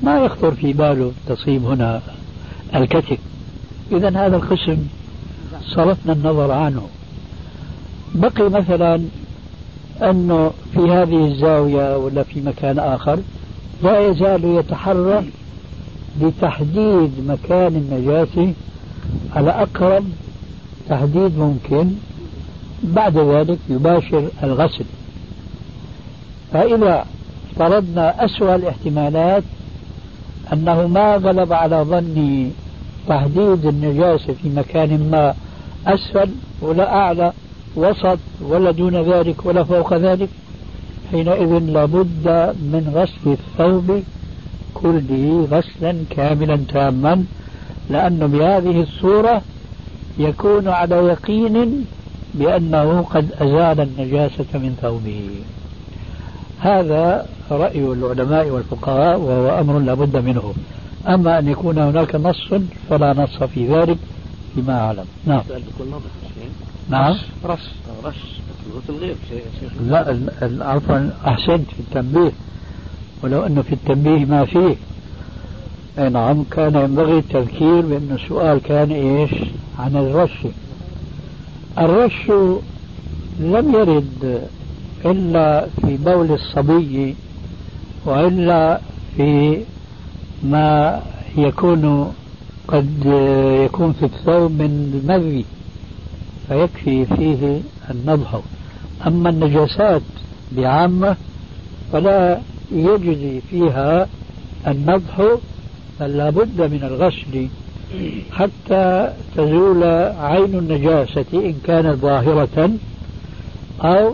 [0.02, 2.02] ما يخطر في باله تصيب هنا
[2.76, 3.18] الكتف.
[3.92, 4.78] إذا هذا القسم
[5.66, 6.88] صرفنا النظر عنه.
[8.16, 9.02] بقي مثلا
[10.02, 13.20] أنه في هذه الزاوية ولا في مكان آخر
[13.84, 15.24] لا يزال يتحرى
[16.22, 18.54] لتحديد مكان النجاسة
[19.36, 20.04] على أقرب
[20.90, 21.90] تحديد ممكن.
[22.84, 24.86] بعد ذلك يباشر الغسل.
[26.54, 27.06] فإذا
[27.52, 29.44] افترضنا أسوأ الاحتمالات
[30.54, 32.52] أنه ما غلب على ظني
[33.08, 35.34] تحديد النجاسة في مكان ما
[35.88, 36.30] أسفل
[36.62, 37.34] ولا أعلى
[37.76, 40.30] وسط ولا دون ذلك ولا فوق ذلك
[41.12, 42.28] حينئذ لابد
[42.60, 44.04] من غسل الثوب
[44.82, 47.24] كله غسلا كاملا تاما
[47.90, 49.42] لأنه بهذه الصورة
[50.18, 51.86] يكون على يقين
[52.34, 55.30] بأنه قد أزال النجاسة من ثوبه.
[56.60, 60.54] هذا رأي العلماء والفقهاء وهو أمر لا بد منه.
[61.08, 62.54] أما أن يكون هناك نص
[62.90, 63.98] فلا نص في ذلك
[64.56, 65.06] فيما أعلم.
[65.26, 65.42] نعم.
[66.90, 67.16] نعم.
[67.46, 67.60] رش.
[68.06, 68.16] رش.
[68.70, 69.44] الغسل غير شيء
[69.90, 72.32] لا عفوا أحسنت في التنبيه.
[73.24, 74.76] ولو أنه في التنبيه ما فيه.
[76.00, 79.32] أي نعم كان ينبغي التذكير بأن السؤال كان إيش؟
[79.80, 80.48] عن الرش.
[81.78, 82.32] الرش
[83.40, 84.42] لم يرد
[85.06, 87.16] إلا في بول الصبي
[88.06, 88.82] وإلا
[89.18, 89.62] في
[90.44, 91.02] ما
[91.38, 92.14] يكون
[92.68, 93.06] قد
[93.66, 95.46] يكون في الثوب من المذي
[96.48, 98.40] فيكفي فيه النضح.
[99.08, 100.02] أما النجاسات
[100.52, 101.16] بعامة
[101.92, 102.40] فلا
[102.72, 104.08] يجزي فيها
[104.68, 105.22] النضح
[106.00, 107.48] بل لا بد من الغسل
[108.32, 109.84] حتى تزول
[110.20, 112.72] عين النجاسة إن كانت ظاهرة
[113.82, 114.14] أو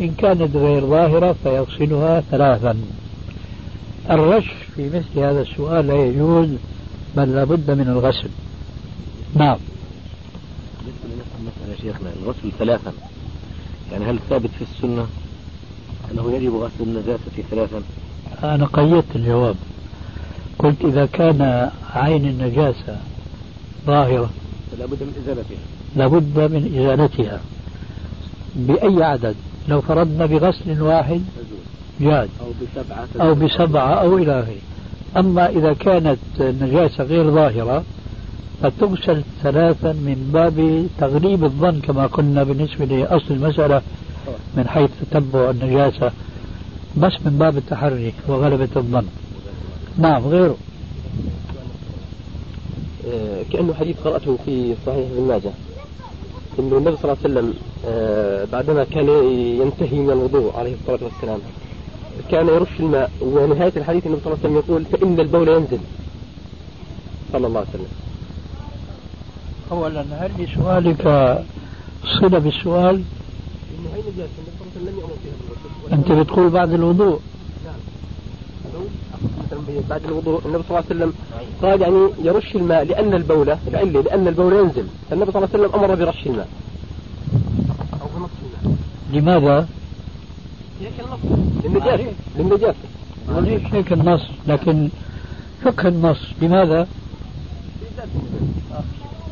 [0.00, 2.76] إن كانت غير ظاهرة فيغسلها ثلاثا.
[4.10, 4.44] الرش
[4.76, 6.48] في مثل هذا السؤال لا يجوز
[7.16, 8.28] بل لابد من الغسل.
[9.34, 9.58] نعم.
[11.70, 12.92] يا شيخنا الغسل ثلاثا.
[13.92, 15.06] يعني هل ثابت في السنة؟
[16.12, 17.82] أنه يجب غسل النجاسة ثلاثا.
[18.42, 19.56] أنا قيدت الجواب.
[20.58, 22.96] قلت إذا كان عين النجاسة
[23.86, 24.30] ظاهرة
[24.78, 25.58] لابد من إزالتها.
[25.96, 27.40] لابد من إزالتها
[28.56, 29.34] بأي عدد؟
[29.68, 31.22] لو فرضنا بغسل واحد
[32.00, 32.28] جاد.
[32.40, 33.28] أو بسبعة.
[33.28, 34.60] أو بسبعة أو إلى آخره.
[35.16, 37.84] أما إذا كانت النجاسة غير ظاهرة
[38.62, 43.82] فتغسل ثلاثا من باب تغليب الظن كما قلنا بالنسبة لأصل المسألة.
[44.56, 46.12] من حيث تتبع النجاسة
[46.96, 49.06] بس من باب التحري وغلبة الظن.
[49.98, 50.56] نعم غيره.
[53.08, 55.50] آه، كأنه حديث قرأته في صحيح ابن ماجه.
[56.58, 57.54] أنه النبي صلى الله عليه وسلم
[57.86, 59.08] آه، بعدما كان
[59.60, 61.38] ينتهي من الوضوء عليه الصلاة والسلام
[62.30, 65.78] كان يرش الماء ونهاية الحديث النبي صلى الله عليه وسلم يقول فإن البول ينزل.
[67.32, 67.88] صلى الله عليه وسلم.
[69.72, 71.02] أولا هل لسؤالك
[72.20, 73.02] صلة بالسؤال؟
[75.92, 77.20] أنت بتقول بعد الوضوء.
[79.90, 81.12] بعد الوضوء النبي صلى الله عليه وسلم
[81.62, 84.86] قال يعني يرش الماء لأن البول لعله لأن البول ينزل.
[85.10, 86.48] فالنبي صلى الله عليه وسلم أمر برش الماء.
[88.02, 88.30] أو بنص
[88.64, 88.76] الماء
[89.12, 89.68] لماذا؟
[91.64, 92.74] للنجاسة للنجاسة
[93.40, 94.88] ليش هيك النص لكن
[95.62, 96.18] فقه النص.
[96.42, 96.86] لماذا؟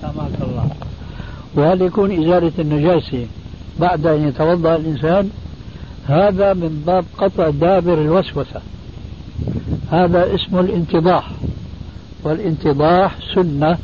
[0.03, 0.71] سامحك الله.
[1.55, 3.27] وهل يكون إزالة النجاسة؟
[3.81, 5.31] بعد أن يتوضأ الإنسان
[6.09, 8.61] هذا من باب قطع دابر الوسوسة.
[9.91, 11.31] هذا اسمه الانتضاح.
[12.25, 13.79] والانتضاح سنة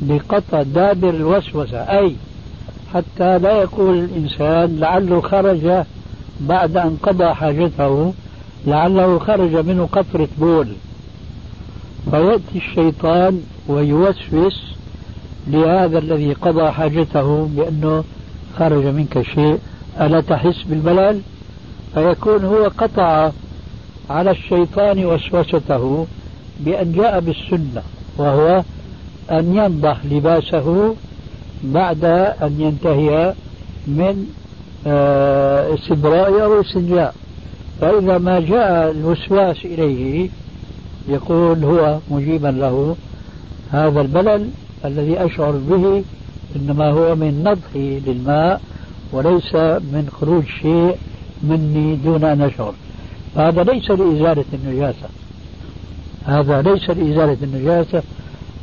[0.00, 1.78] بقطع دابر الوسوسة.
[1.78, 2.16] أي
[2.94, 5.84] حتى لا يقول الإنسان لعله خرج
[6.40, 8.12] بعد أن قضى حاجته
[8.66, 10.68] لعله خرج منه قطرة بول.
[12.10, 14.62] فيأتي الشيطان ويوسوس
[15.46, 18.04] لهذا الذي قضى حاجته بأنه
[18.58, 19.58] خرج منك شيء
[20.00, 21.20] ألا تحس بالبلل؟
[21.94, 23.30] فيكون هو قطع
[24.10, 26.06] على الشيطان وسوسته
[26.60, 27.82] بأن جاء بالسنة
[28.18, 28.62] وهو
[29.30, 30.94] أن ينضح لباسه
[31.64, 32.04] بعد
[32.42, 33.34] أن ينتهي
[33.86, 34.26] من
[34.86, 37.14] آه، استبراء أو استنجاء.
[37.80, 40.28] فإذا ما جاء الوسواس إليه
[41.08, 42.96] يقول هو مجيبا له
[43.70, 44.50] هذا البلل
[44.84, 46.04] الذي أشعر به
[46.56, 48.60] إنما هو من نضحي للماء
[49.12, 49.54] وليس
[49.94, 50.96] من خروج شيء
[51.42, 52.74] مني دون أن أشعر.
[53.36, 55.08] هذا ليس لإزالة النجاسة.
[56.24, 58.02] هذا ليس لإزالة النجاسة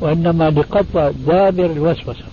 [0.01, 2.25] وإنما لقطع دابر الوسوسة.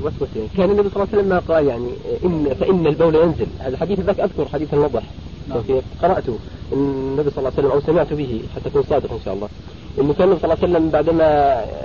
[0.00, 1.88] الوسوسة كان النبي صلى الله عليه وسلم ما قال يعني
[2.24, 3.46] إن فإن البول ينزل.
[3.58, 5.02] هذا الحديث ذاك أذكر حديث النضح.
[5.48, 5.60] نعم.
[6.02, 6.38] قرأته.
[6.72, 9.48] النبي صلى الله عليه وسلم أو سمعت به حتى أكون صادق إن شاء الله.
[10.00, 11.24] النبي صلى الله عليه وسلم بعدما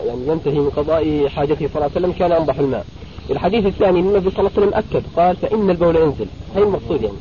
[0.08, 2.86] يعني ينتهي من قضاء حاجته صلى الله عليه وسلم كان ينضح الماء.
[3.30, 7.18] الحديث الثاني النبي صلى الله عليه وسلم أكد قال فإن البول ينزل، هي المقصود يعني.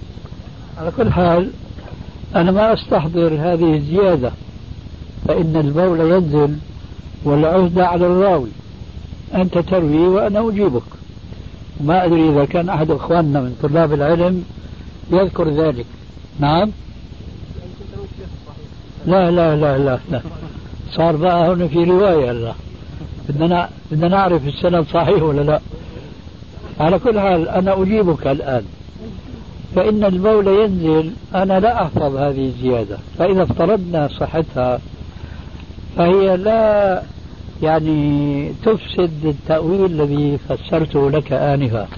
[0.78, 1.50] على كل حال
[2.34, 4.32] أنا ما أستحضر هذه الزيادة
[5.28, 6.56] فإن البول ينزل
[7.24, 8.48] والعهده على الراوي.
[9.34, 10.82] أنت تروي وأنا أجيبك.
[11.80, 14.44] ما أدري إذا كان أحد إخواننا من طلاب العلم
[15.10, 15.86] يذكر ذلك.
[16.40, 16.70] نعم؟
[19.06, 20.20] لا لا لا لا, لا.
[20.96, 22.52] صار بقى هنا في رواية هلا
[23.28, 25.60] بدنا بدنا نعرف السند صحيح ولا لا.
[26.80, 28.64] على كل حال أنا أجيبك الآن.
[29.74, 32.98] فإن البول ينزل أنا لا أحفظ هذه الزيادة.
[33.18, 34.78] فإذا افترضنا صحتها
[35.96, 37.02] فهي لا
[37.62, 41.88] يعني تفسد التأويل الذي فسرته لك آنفا.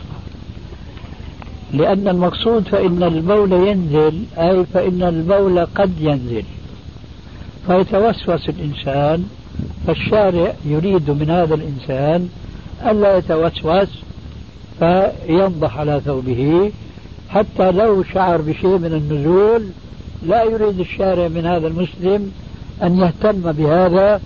[1.73, 6.45] لأن المقصود فإن البول ينزل أي فإن البول قد ينزل.
[7.67, 9.25] فيتوسوس الإنسان
[9.87, 12.29] فالشارع يريد من هذا الإنسان
[12.87, 13.89] ألا يتوسوس
[14.79, 16.73] فينضح على ثوبه
[17.31, 19.67] حتى لو شعر بشيء من النزول
[20.27, 22.33] لا يريد الشارع من هذا المسلم
[22.83, 24.21] أن يهتم بهذا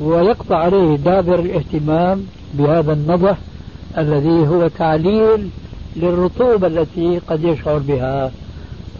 [0.00, 3.36] ويقطع عليه دابر الاهتمام بهذا النضح
[3.98, 5.48] الذي هو تعليل
[5.96, 8.30] للرطوبة التي قد يشعر بها.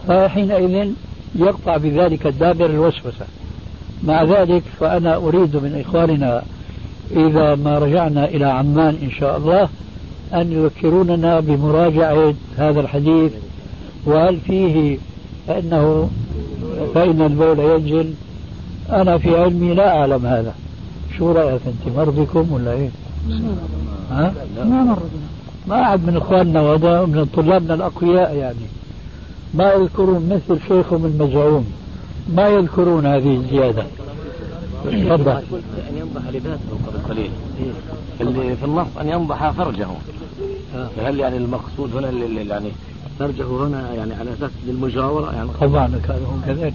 [0.07, 0.91] فحينئذ
[1.35, 3.25] يقطع بذلك الدابر الوسوسة.
[4.03, 6.43] مع ذلك فأنا أريد من إخواننا
[7.11, 9.69] إذا ما رجعنا إلى عمان إن شاء الله
[10.33, 13.31] أن يذكروننا بمراجعة هذا الحديث
[14.05, 14.97] وهل فيه
[15.49, 16.09] أنه
[16.95, 18.13] فإن البول ينزل.
[18.89, 20.53] أنا في علمي لا أعلم هذا.
[21.17, 22.89] شو رأيك أنت؟ مرضكم ولا إيه؟
[24.11, 24.97] ها؟ ما
[25.67, 28.65] ما أحد من إخواننا وهذا من طلابنا الأقوياء يعني.
[29.53, 31.65] ما يذكرون مثل شيخهم المزعوم.
[32.29, 33.83] ما يذكرون هذه الزيادة.
[34.85, 35.31] تفضل.
[35.89, 37.31] أن ينضح لباسه قبل قليل.
[38.21, 39.87] اللي في النص أن ينضح فرجه.
[40.97, 42.11] فهل يعني المقصود هنا
[42.41, 42.71] يعني
[43.19, 46.73] فرجه هنا يعني على أساس للمجاورة يعني؟ طبعا كان كذلك.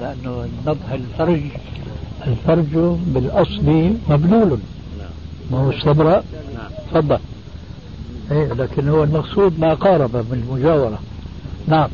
[0.00, 1.40] لأنه نضح الفرج
[2.26, 4.58] الفرج بالأصل مبلول
[5.50, 6.22] ما هو استبرأ
[6.90, 7.18] تفضل.
[8.30, 10.98] إيه لكن هو المقصود ما قارب بالمجاورة.
[11.66, 11.88] نعم.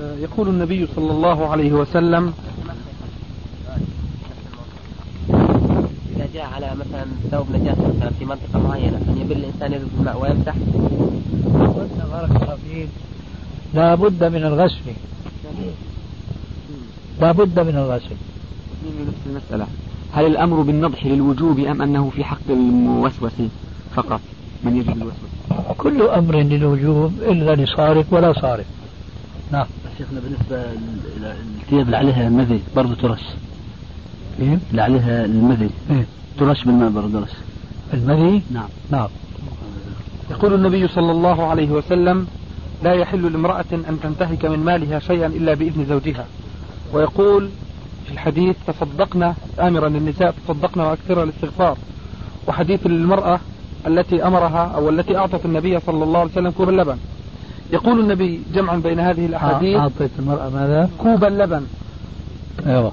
[0.00, 2.32] يقول النبي صلى الله عليه وسلم
[6.16, 10.22] إذا جاء على مثلا ثوب نجاسة مثلا في منطقة معينة أن يبل الإنسان يده بالماء
[10.22, 10.54] ويمسح؟
[12.12, 12.88] بارك الله فيك
[13.74, 14.80] لا بد من الغسل.
[17.20, 18.16] لا بد من الغسل.
[19.08, 19.66] نفس المسألة
[20.12, 23.32] هل الأمر بالنضح للوجوب أم أنه في حق الموسوس
[23.94, 24.20] فقط
[24.64, 25.30] من يجب الوسوس؟
[25.78, 28.66] كل أمر للوجوب إلا لصارف ولا صارف
[29.52, 29.66] نعم.
[29.98, 30.64] شيخنا بالنسبة
[31.20, 33.22] للثياب اللي عليها المذي برضه ترش
[34.40, 36.06] إيه؟ اللي عليها المذي إيه؟
[36.38, 37.30] ترش بالماء برضه ترش
[37.94, 38.68] المذي؟ نعم.
[38.90, 39.08] نعم.
[40.30, 42.26] يقول النبي صلى الله عليه وسلم
[42.82, 46.26] لا يحل لامرأة أن تنتهك من مالها شيئا إلا بإذن زوجها.
[46.92, 47.48] ويقول
[48.06, 51.76] في الحديث تصدقنا آمرا للنساء تصدقنا وأكثر الاستغفار.
[52.48, 53.40] وحديث للمرأة
[53.86, 56.96] التي أمرها أو التي أعطت النبي صلى الله عليه وسلم كوب اللبن.
[57.72, 61.66] يقول النبي جمعا بين هذه الأحاديث أعطيت المرأة ماذا؟ كوب اللبن
[62.66, 62.92] أيوة.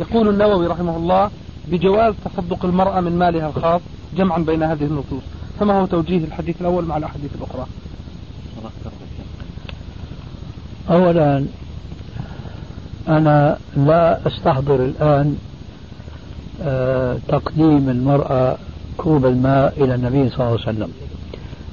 [0.00, 1.30] يقول النووي رحمه الله
[1.68, 3.80] بجواز تصدق المرأة من مالها الخاص
[4.16, 5.22] جمعا بين هذه النصوص.
[5.60, 7.66] فما هو توجيه الحديث الأول مع الأحاديث الأخرى؟
[10.90, 11.44] أولا
[13.08, 15.36] أنا لا أستحضر الآن
[16.62, 18.56] آه، تقديم المرأة
[18.96, 20.88] كوب الماء إلى النبي صلى الله عليه وسلم.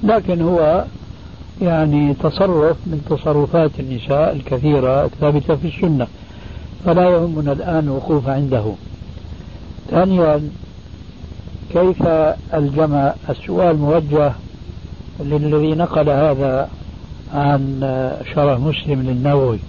[0.03, 0.85] لكن هو
[1.61, 6.07] يعني تصرف من تصرفات النساء الكثيرة الثابتة في السنة
[6.85, 8.63] فلا يهمنا الآن الوقوف عنده.
[9.89, 10.49] ثانيا
[11.73, 12.07] كيف
[12.53, 14.33] الجمع؟ السؤال موجه
[15.19, 16.69] للذي نقل هذا
[17.33, 17.81] عن
[18.35, 19.59] شرح مسلم للنووي.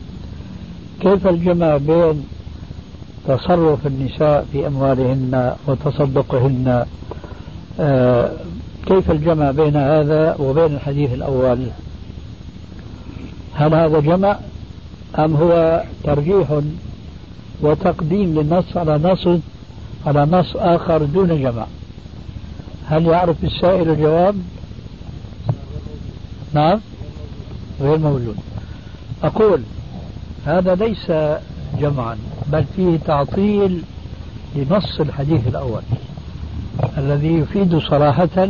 [1.00, 2.24] كيف الجمع بين
[3.28, 6.86] تصرف النساء في أموالهن وتصدقهن؟
[7.80, 8.30] آه،
[8.86, 11.66] كيف الجمع بين هذا وبين الحديث الأول؟
[13.54, 14.38] هل هذا جمع
[15.18, 16.60] أم هو ترجيح
[17.62, 19.28] وتقديم للنص على نص
[20.06, 21.66] على نص آخر دون جمع؟
[22.86, 24.36] هل يعرف السائل الجواب؟
[26.54, 26.80] نعم
[27.80, 28.36] غير مولود.
[29.22, 29.62] أقول
[30.46, 31.12] هذا ليس
[31.78, 32.16] جمعا
[32.52, 33.82] بل فيه تعطيل
[34.56, 35.82] لنص الحديث الأول.
[36.98, 38.48] الذي يفيد صراحة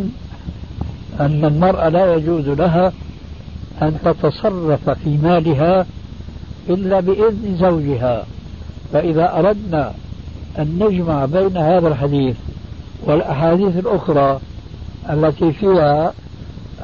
[1.20, 2.92] أن المرأة لا يجوز لها
[3.82, 5.86] أن تتصرف في مالها
[6.68, 8.26] إلا بإذن زوجها.
[8.92, 9.92] فإذا أردنا
[10.58, 12.36] أن نجمع بين هذا الحديث
[13.04, 14.40] والأحاديث الأخرى
[15.10, 16.12] التي فيها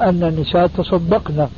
[0.00, 1.48] أن النساء تصدقن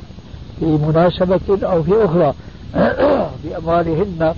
[0.59, 2.33] في مناسبة أو في أخرى
[3.43, 4.33] بأموالهن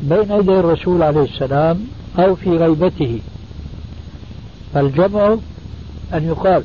[0.00, 1.86] بين يدي الرسول عليه السلام
[2.18, 3.20] أو في غيبته.
[4.74, 5.36] فالجمع
[6.14, 6.64] أن يقال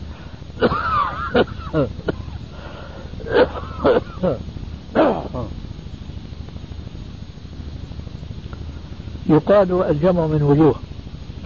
[9.29, 10.75] يقال الجمع من وجوه.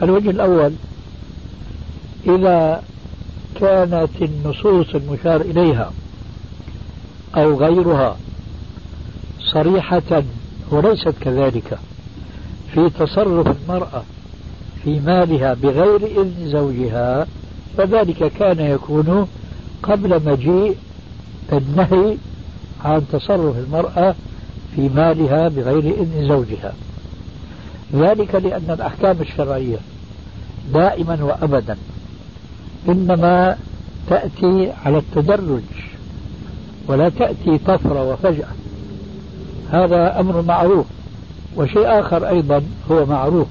[0.02, 0.74] الوجه الأول
[2.28, 2.84] إذا
[3.56, 5.92] كانت النصوص المشار إليها
[7.36, 8.18] أو غيرها
[9.40, 10.24] صريحة
[10.72, 11.80] وليست كذلك.
[12.74, 14.04] في تصرف المرأة
[14.84, 17.28] في مالها بغير إذن زوجها
[17.78, 19.28] فذلك كان يكون
[19.84, 20.76] قبل مجيء
[21.54, 22.18] النهي
[22.86, 24.16] عن تصرف المرأة
[24.76, 26.74] في مالها بغير إذن زوجها.
[27.94, 29.78] ذلك لأن الأحكام الشرعية
[30.74, 31.78] دائما وأبدا
[32.90, 33.58] إنما
[34.10, 35.64] تأتي على التدرج
[36.88, 38.48] ولا تأتي طفرة وفجأة.
[39.72, 40.86] هذا أمر معروف.
[41.58, 43.48] وشيء آخر أيضا هو معروف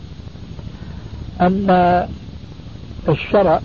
[1.41, 2.07] أن
[3.09, 3.61] الشرع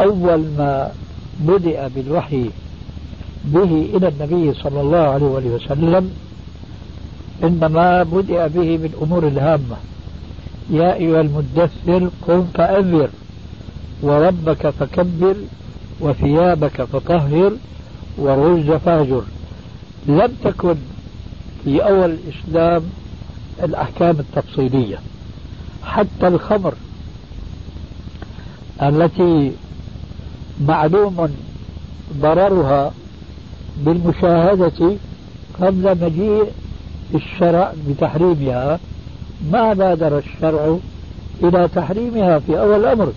[0.00, 0.92] أول ما
[1.40, 2.50] بدأ بالوحي
[3.44, 6.10] به إلى النبي صلى الله عليه وسلم
[7.44, 9.76] إنما بدأ به بالأمور الهامة.
[10.70, 13.08] يا أيها المدثر قم فأنذر
[14.02, 15.36] وربك فكبر
[16.00, 17.52] وثيابك فطهر
[18.18, 19.22] والرجز فاهجر
[20.06, 20.74] لم تكن
[21.64, 22.82] في أول الإسلام
[23.62, 24.98] الأحكام التفصيلية.
[25.84, 26.74] حتى الخمر
[28.82, 29.52] التي
[30.66, 31.30] معلوم
[32.20, 32.92] ضررها
[33.76, 34.96] بالمشاهدة
[35.60, 36.44] قبل مجيء
[37.14, 38.80] الشرع بتحريمها
[39.52, 40.78] ما بادر الشرع
[41.42, 43.12] إلى تحريمها في أول الأمر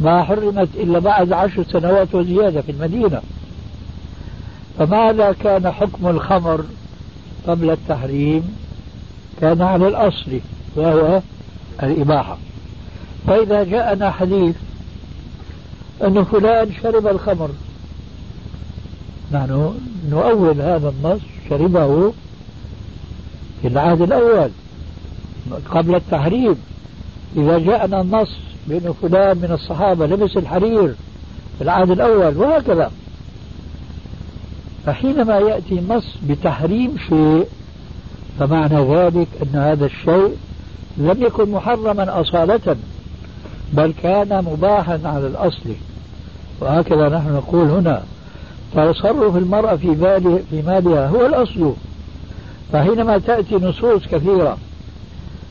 [0.00, 3.20] ما حرمت إلا بعد عشر سنوات وزيادة في المدينة.
[4.78, 6.64] فماذا كان حكم الخمر
[7.46, 8.56] قبل التحريم
[9.40, 10.40] كان على الأصل
[10.76, 11.20] وهو
[11.82, 12.36] الإباحة.
[13.26, 14.56] فإذا جاءنا حديث
[16.04, 17.50] أن فلان شرب الخمر
[19.32, 19.74] نحن
[20.10, 22.12] نؤول هذا النص شربه
[23.62, 24.50] في العهد الأول
[25.70, 26.56] قبل التحريم.
[27.36, 28.30] إذا جاءنا النص
[28.66, 30.94] بأن فلان من الصحابة لبس الحرير
[31.58, 32.90] في العهد الأول وهكذا.
[34.86, 37.46] فحينما يأتي نص بتحريم شيء
[38.38, 40.36] فمعنى ذلك أن هذا الشيء
[40.96, 42.76] لم يكن محرما أصالة
[43.72, 45.70] بل كان مباحا على الأصل.
[46.60, 48.02] وهكذا نحن نقول هنا
[48.74, 51.72] تصرف المرأة في مالها, في مالها هو الأصل.
[52.72, 54.56] فحينما تأتي نصوص كثيرة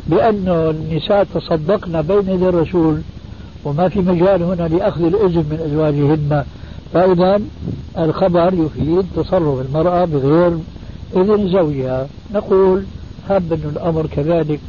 [0.08, 3.02] بأن النساء تصدقن بين يدي الرسول
[3.64, 6.44] وما في مجال هنا لأخذ الإذن من أزواجهن
[6.94, 7.42] فإذا
[7.98, 10.58] الخبر يفيد تصرف المرأة بغير
[11.16, 12.08] إذن زوجها.
[12.34, 12.84] نقول
[13.30, 14.60] هب أن الأمر كذلك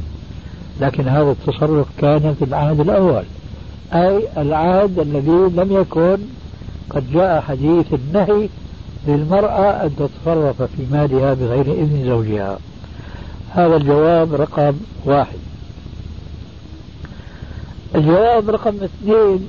[0.81, 3.23] لكن هذا التصرف كان في العهد الأول
[3.93, 6.17] أي العهد الذي لم يكن.
[6.89, 8.49] قد جاء حديث النهي
[9.07, 12.57] للمرأة أن تتصرف في مالها بغير إذن زوجها.
[13.49, 14.73] هذا الجواب رقم
[15.05, 15.37] واحد.
[17.95, 19.47] الجواب رقم اثنين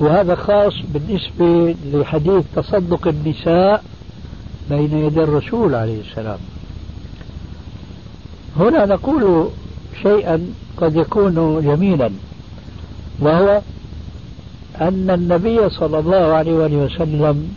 [0.00, 3.84] وهذا خاص بالنسبة لحديث تصدق النساء
[4.70, 6.38] بين يدي الرسول عليه السلام.
[8.56, 9.48] هنا نقول
[10.02, 12.10] شيئا قد يكون جميلا
[13.20, 13.60] وهو
[14.80, 17.56] أن النبي صلى الله عليه وسلم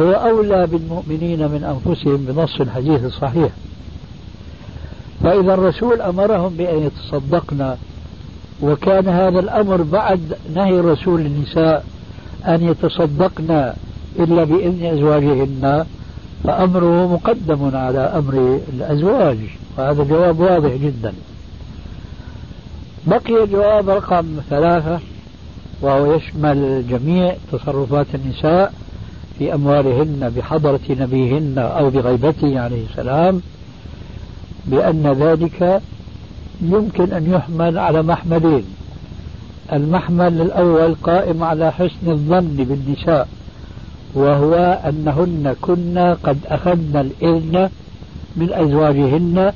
[0.00, 3.50] هو أولى بالمؤمنين من أنفسهم بنص الحديث الصحيح.
[5.22, 7.76] فإذا الرسول أمرهم بأن يتصدقن
[8.62, 10.20] وكان هذا الأمر بعد
[10.54, 11.84] نهي الرسول للنساء
[12.46, 13.72] أن يتصدقن
[14.18, 15.86] إلا بإذن أزواجهن
[16.44, 19.38] فأمره مقدم على أمر الأزواج
[19.78, 21.12] وهذا جواب واضح جدا.
[23.06, 25.00] بقي الجواب رقم ثلاثة
[25.82, 28.72] وهو يشمل جميع تصرفات النساء
[29.38, 33.42] في أموالهن بحضرة نبيهن أو بغيبته عليه السلام
[34.66, 35.82] بأن ذلك
[36.62, 38.64] يمكن أن يحمل على محملين.
[39.72, 43.28] المحمل الأول قائم على حسن الظن بالنساء
[44.14, 44.54] وهو
[44.88, 47.70] أنهن كنا قد أخذن الإذن
[48.36, 49.52] من أزواجهن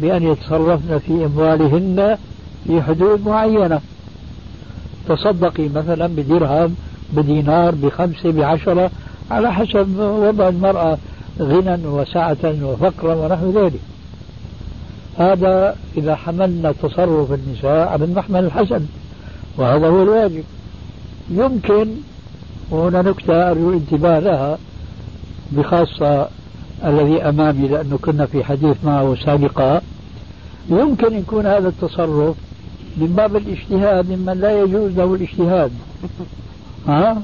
[0.00, 2.18] بأن يتصرفن في أموالهن
[2.66, 3.80] في حدود معينة.
[5.08, 6.76] تصدقي مثلا بدرهم
[7.12, 8.90] بدينار بخمسة بعشرة
[9.30, 10.98] على حسب وضع المرأة
[11.40, 13.80] غنى وسعة وفقرا ونحو ذلك.
[15.18, 18.86] هذا إذا حملنا تصرف النساء على المحمل الحسن
[19.58, 20.44] وهذا هو الواجب.
[21.30, 21.88] يمكن
[22.70, 24.58] وهنا نكتة أرجو الانتباه لها
[25.52, 26.28] بخاصة
[26.84, 29.80] الذي أمامي لأنه كنا في حديث معه سابقا.
[30.70, 32.36] يمكن يكون هذا التصرف
[32.96, 35.72] من باب الاجتهاد ممن لا يجوز له الاجتهاد.
[36.88, 37.22] ها؟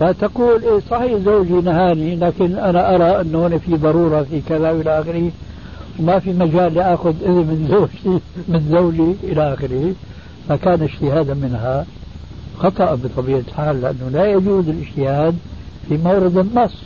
[0.00, 5.00] فتقول إيه صحيح زوجي نهاني لكن أنا أرى أنه هنا في ضرورة في كذا إلى
[5.00, 5.30] آخره.
[6.00, 9.92] وما في مجال لآخذ إذن من زوجي من زوجي إلى آخره.
[10.48, 11.86] فكان اجتهادا منها
[12.58, 15.34] خطأ بطبيعة الحال لأنه لا يجوز الاجتهاد
[15.88, 16.82] في مورد النص.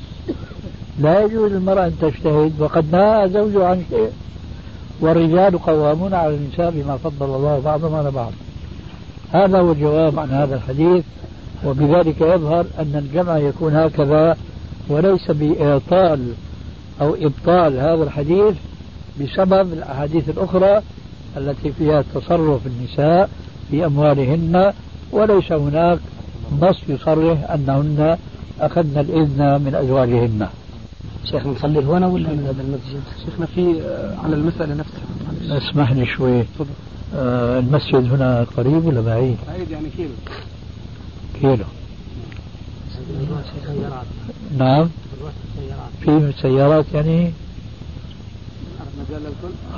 [1.01, 4.11] لا يجوز المرأة أن تجتهد وقد نهى زوجها عن شيء.
[5.01, 8.33] والرجال قوامون على النساء بما فضل الله بعضهم على بعض.
[9.33, 11.05] هذا هو الجواب عن هذا الحديث.
[11.67, 14.37] وبذلك يظهر أن الجمع يكون هكذا
[14.89, 16.33] وليس بإعطال
[17.01, 18.55] أو إبطال هذا الحديث.
[19.21, 20.83] بسبب الأحاديث الأخرى
[21.37, 23.31] التي فيها تصرف النساء
[23.71, 24.73] في أموالهن
[25.13, 25.99] وليس هناك
[26.61, 28.19] نص يصرح أنهن
[28.61, 30.49] أخذن الإذن من أزواجهن.
[31.25, 35.59] شيخ نصلي هنا ولا من هذا المسجد؟ شيخنا في آه، على المسألة نفسها.
[35.59, 36.45] اسمح لي شوي.
[37.15, 40.11] آه المسجد هنا قريب ولا بعيد؟ بعيد يعني كيلو.
[41.41, 41.65] كيلو.
[44.59, 44.89] نعم.
[46.01, 47.33] في سيارات يعني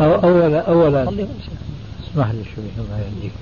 [0.00, 3.32] أولا أولا اسمح لي شوي الله يهديك.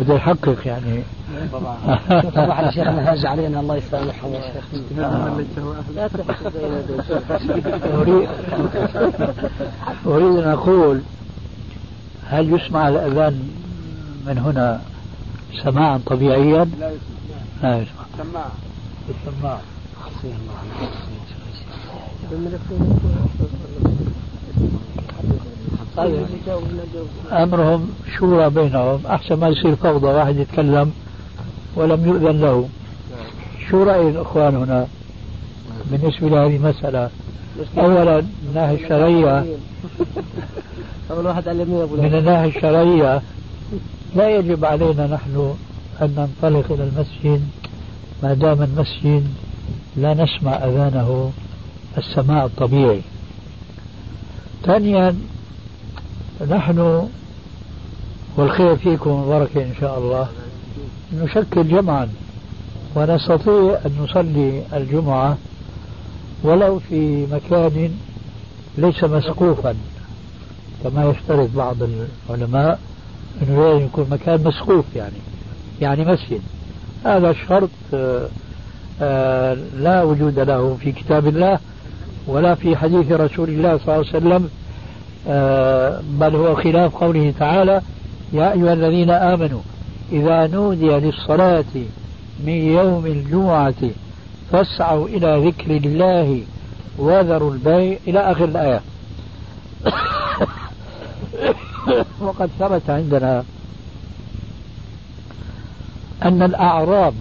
[0.00, 1.02] بده يحقق يعني.
[2.34, 4.64] طبعا على شيخنا هاج علينا الله يسامحه يا شيخ.
[7.94, 8.28] أريد
[10.06, 11.00] أريد أن أقول
[12.26, 13.50] هل يسمع الأذان
[14.26, 14.80] من هنا
[15.62, 16.98] سماعا طبيعيا؟ لا يسمع.
[17.62, 18.04] لا يسمع.
[18.18, 18.48] سماع.
[19.08, 19.58] السماع
[25.96, 26.26] طيب
[27.32, 29.00] أمرهم شورى بينهم.
[29.06, 30.92] أحسن ما يصير فوضى واحد يتكلم
[31.76, 32.68] ولم يؤذن له.
[33.70, 34.86] شو راي الاخوان هنا.
[35.90, 37.10] بالنسبة لهذه المسألة.
[37.78, 39.44] اولا من الناحية الشرعية.
[41.98, 43.22] من الناحية الشرعية
[44.16, 45.54] لا يجب علينا نحن
[46.02, 47.42] أن ننطلق إلى المسجد.
[48.22, 49.26] ما دام المسجد
[49.96, 51.32] لا نسمع أذانه.
[51.98, 53.00] السماع الطبيعي.
[54.64, 55.16] ثانيا
[56.50, 57.08] نحن
[58.36, 60.28] والخير فيكم وبركة إن شاء الله
[61.14, 62.08] نشكل جمعا
[62.94, 65.36] ونستطيع أن نصلي الجمعة
[66.42, 67.90] ولو في مكان
[68.78, 69.74] ليس مسقوفا.
[70.84, 71.76] كما يشترط بعض
[72.30, 72.78] العلماء
[73.42, 75.16] أنه لازم يكون مكان مسقوف يعني
[75.80, 76.40] يعني مسجد.
[77.04, 78.28] هذا شرط آه،
[79.02, 81.58] آه، لا وجود له في كتاب الله.
[82.26, 84.50] ولا في حديث رسول الله صلى الله عليه وسلم
[85.28, 87.82] آه، بل هو خلاف قوله تعالى
[88.32, 89.60] يا أيها الذين آمنوا
[90.12, 91.64] إذا نودي للصلاة
[92.44, 93.90] من يوم الجمعة
[94.52, 96.42] فاسعوا إلى ذكر الله
[96.98, 98.80] وذروا البيع إلى آخر الآية.
[102.20, 103.44] وقد ثبت عندنا
[106.22, 107.14] أن الأعراب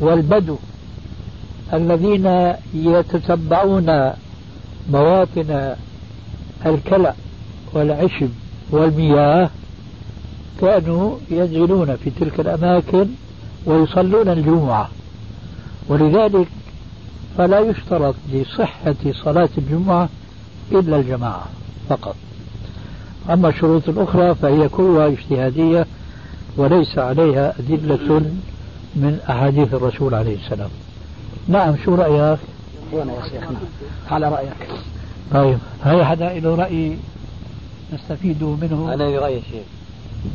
[0.00, 0.56] والبدو
[1.72, 4.10] الذين يتتبعون
[4.90, 5.74] مواطن
[6.66, 7.14] الكلأ
[7.72, 8.28] والعشب
[8.70, 9.50] والمياه
[10.60, 13.06] كانوا ينزلون في تلك الأماكن
[13.66, 14.88] ويصلون الجمعة.
[15.88, 16.48] ولذلك
[17.38, 18.94] فلا يشترط لصحة
[19.24, 20.08] صلاة الجمعة
[20.72, 21.46] إلا الجماعة
[21.88, 22.16] فقط.
[23.30, 25.86] أما الشروط الأخرى فهي كلها اجتهادية
[26.56, 28.20] وليس عليها أدلة
[28.96, 30.70] من أحاديث الرسول عليه السلام.
[31.48, 32.38] نعم شو رأيك؟
[32.92, 33.56] هنا يا شيخنا
[34.10, 34.52] على رأيك.
[35.34, 36.96] طيب هل حدا له رأي
[37.94, 39.62] نستفيد منه؟ أنا رأيي شيخ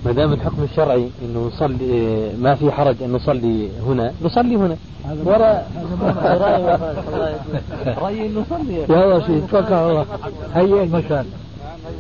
[0.05, 4.77] ما دام الحكم الشرعي إنه نصلي ما في حرج أن نصلي هنا نصلي هنا.
[5.25, 5.71] وراء
[8.03, 8.75] رأيي انه نصلي.
[8.89, 10.03] يا رشيد توكل
[10.55, 11.25] هيئ المكان.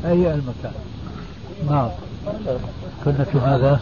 [0.05, 0.73] هيئ المكان.
[1.69, 1.89] نعم.
[3.05, 3.79] كنا في هذا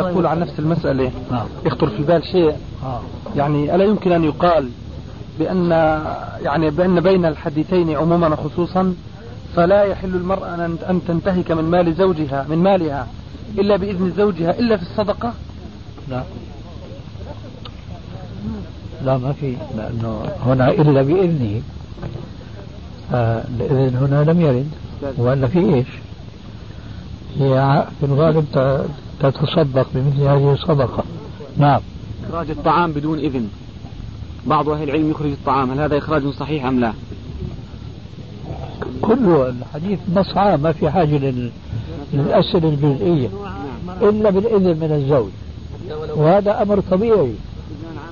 [0.00, 1.10] أقول عن نفس المسألة.
[1.30, 1.46] نعم.
[1.66, 2.56] يخطر في البال شيء.
[2.84, 3.00] آه.
[3.36, 4.68] يعني ألا يمكن أن يقال
[5.38, 5.70] بأن
[6.42, 8.94] يعني بأن بين الحديثين عموما وخصوصا
[9.56, 13.06] فلا يحل المرأة أن أن تنتهك من مال زوجها من مالها
[13.58, 15.32] إلا بإذن زوجها إلا في الصدقة.
[16.10, 16.22] لا.
[19.04, 21.62] لا ما في لأنه هنا إلا بإذنه.
[23.14, 24.70] آه، الإذن هنا لم يرد.
[25.18, 25.86] ولا في إيش؟
[27.38, 28.46] هي في الغالب
[29.20, 31.04] تتصدق بمثل هذه الصدقة.
[31.56, 31.80] نعم.
[32.28, 33.48] إخراج الطعام بدون إذن.
[34.46, 35.70] بعض أهل العلم يخرج الطعام.
[35.70, 36.92] هل هذا إخراج صحيح أم لا؟
[39.02, 41.50] كله الحديث نص عام ما في حاجة لل...
[42.12, 43.28] للأسئلة الجزئية.
[44.02, 45.30] إلا بالإذن من الزوج.
[46.16, 47.32] وهذا أمر طبيعي.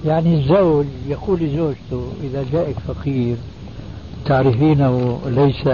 [0.05, 3.37] يعني الزوج يقول لزوجته إذا جاءك فقير
[4.27, 5.68] تعرفينه ليس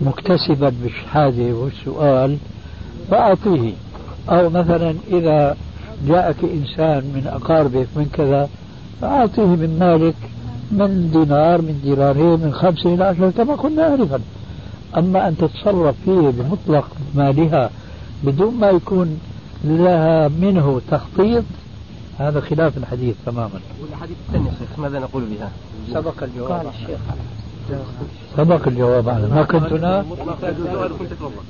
[0.00, 2.36] مكتسبا بالشهادة والسؤال
[3.10, 3.72] فأعطيه.
[4.28, 5.56] أو مثلا إذا
[6.06, 8.48] جاءك إنسان من أقاربك من كذا
[9.00, 10.14] فأعطيه من مالك
[10.70, 14.20] من دينار من دينارين من خمسة إلى عشرة كما قلنا آنفا
[14.96, 17.70] أما أن تتصرف فيه بمطلق مالها
[18.24, 19.20] بدون ما يكون
[19.64, 21.44] لها منه تخطيط
[22.18, 23.60] هذا خلاف الحديث تماما.
[23.82, 25.50] والحديث الثاني شيخ ماذا نقول بها؟
[25.92, 26.72] سبق الجواب.
[28.36, 30.04] سبق الجواب عنه ما كنت هنا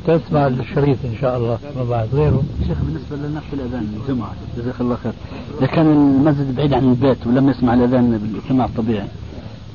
[0.06, 2.42] تسمع الشريط إن شاء الله ما بعد غيره.
[2.66, 5.12] شيخ بالنسبة لنا في الأذان الجمعة جزاك الله خير.
[5.58, 9.08] إذا كان المسجد بعيد عن البيت ولم يسمع الأذان بالاستماع الطبيعي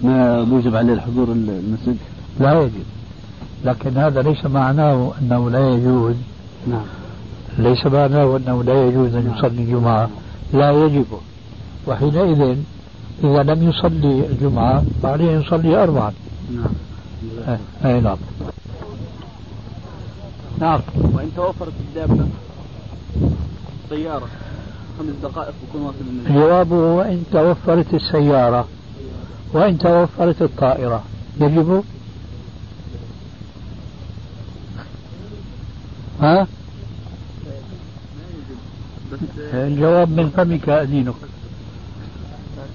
[0.04, 1.98] ما يوجب عليه الحضور المسجد؟
[2.40, 2.84] لا يجب
[3.66, 6.16] لكن هذا ليس معناه أنه لا يجوز.
[6.68, 6.86] نعم.
[7.58, 10.10] ليس معناه أنه لا يجوز أن يصلي الجمعة.
[10.54, 11.06] لا يجب.
[11.88, 12.58] وحينئذ
[13.24, 16.12] إذا لم يصلي الجمعة فعليه أن يصلي أربعا.
[16.50, 16.74] نعم.
[17.48, 18.18] آه، أي نعم.
[20.60, 20.82] نعم.
[20.96, 22.26] وإن توفرت الدابة
[23.90, 24.28] سيارة
[25.00, 28.68] خمس دقائق بكون واصل المسجد جوابه وإن توفرت السيارة
[29.54, 31.04] وإن توفرت الطائرة.
[31.42, 31.84] يجب؟
[36.22, 36.48] ها؟
[39.54, 41.14] الجواب من فمك أدينك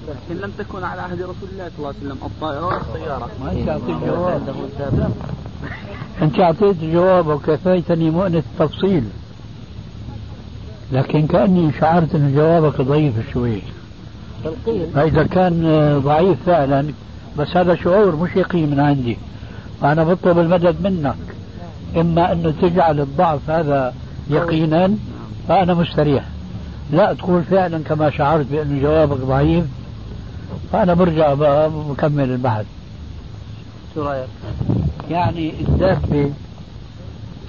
[0.09, 3.53] لكن لم تكن على عهد رسول الله صلى الله عليه وسلم الطائرة ولا السيارة ما
[3.53, 4.43] أنت أعطيت جواب
[6.23, 9.05] أنت أعطيت جواب وكفيتني مؤنة التفصيل
[10.93, 13.63] لكن كأني شعرت أن جوابك ضعيف شوي.
[14.95, 16.87] فإذا كان ضعيف فعلا
[17.39, 19.19] بس هذا شعور مش يقين من عندي.
[19.83, 21.17] أنا بطلب المدد منك.
[21.97, 23.95] إما أنه تجعل الضعف هذا
[24.31, 24.95] يقينا
[25.49, 26.25] فأنا مستريح.
[26.93, 29.65] لا تقول فعلا كما شعرت بأن جوابك ضعيف.
[30.73, 32.67] فأنا برجع بقى بكمل البحث.
[33.95, 34.29] شو رأيك؟
[35.11, 36.33] يعني الدابة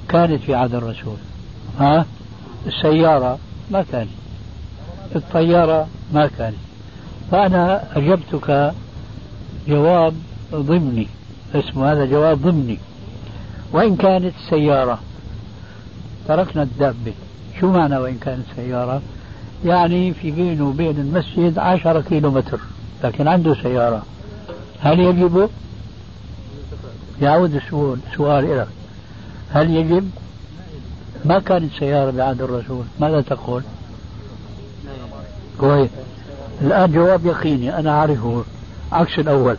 [0.09, 1.17] كانت في عهد الرسول.
[1.79, 2.05] ها؟
[2.67, 3.39] السيارة
[3.71, 4.09] ما كانت.
[5.15, 6.57] الطيارة ما كانت.
[7.31, 8.73] فأنا أجبتك
[9.67, 10.13] جواب
[10.53, 11.07] ضمني.
[11.55, 12.77] اسمه هذا جواب ضمني.
[13.71, 14.99] وإن كانت سيارة.
[16.27, 17.13] تركنا الدابة
[17.59, 19.01] شو معنى وإن كانت سيارة؟
[19.65, 22.59] يعني في بينه وبين المسجد عشرة كيلو متر
[23.03, 24.03] لكن عنده سيارة.
[24.79, 25.49] هل يجب؟
[27.21, 28.67] يعود السؤال سؤال إليك
[29.51, 30.09] هل يجب؟
[31.25, 33.63] ما كانت سيارة بعهد الرسول؟ ماذا تقول؟
[35.59, 35.89] كويس.
[36.61, 38.43] الآن جواب يقيني أنا أعرفه.
[38.91, 39.57] عكس الأول.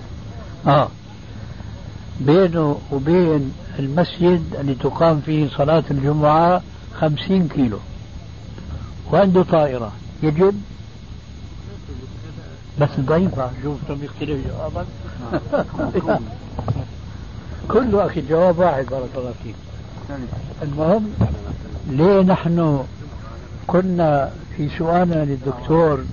[0.67, 0.89] آه.
[2.21, 6.63] بينه وبين المسجد اللي تقام فيه صلاة الجمعة
[7.01, 7.79] خمسين كيلو.
[9.13, 9.93] وعنده طائرة.
[10.23, 10.55] يجب؟
[12.81, 14.87] بس ضعيفة شوفتم يختلف جوابك
[17.69, 19.55] كله أخي الجواب واحد بارك الله فيك.
[20.63, 21.11] المهم
[21.91, 22.85] ليه نحن
[23.67, 26.05] كنا في سؤالنا للدكتور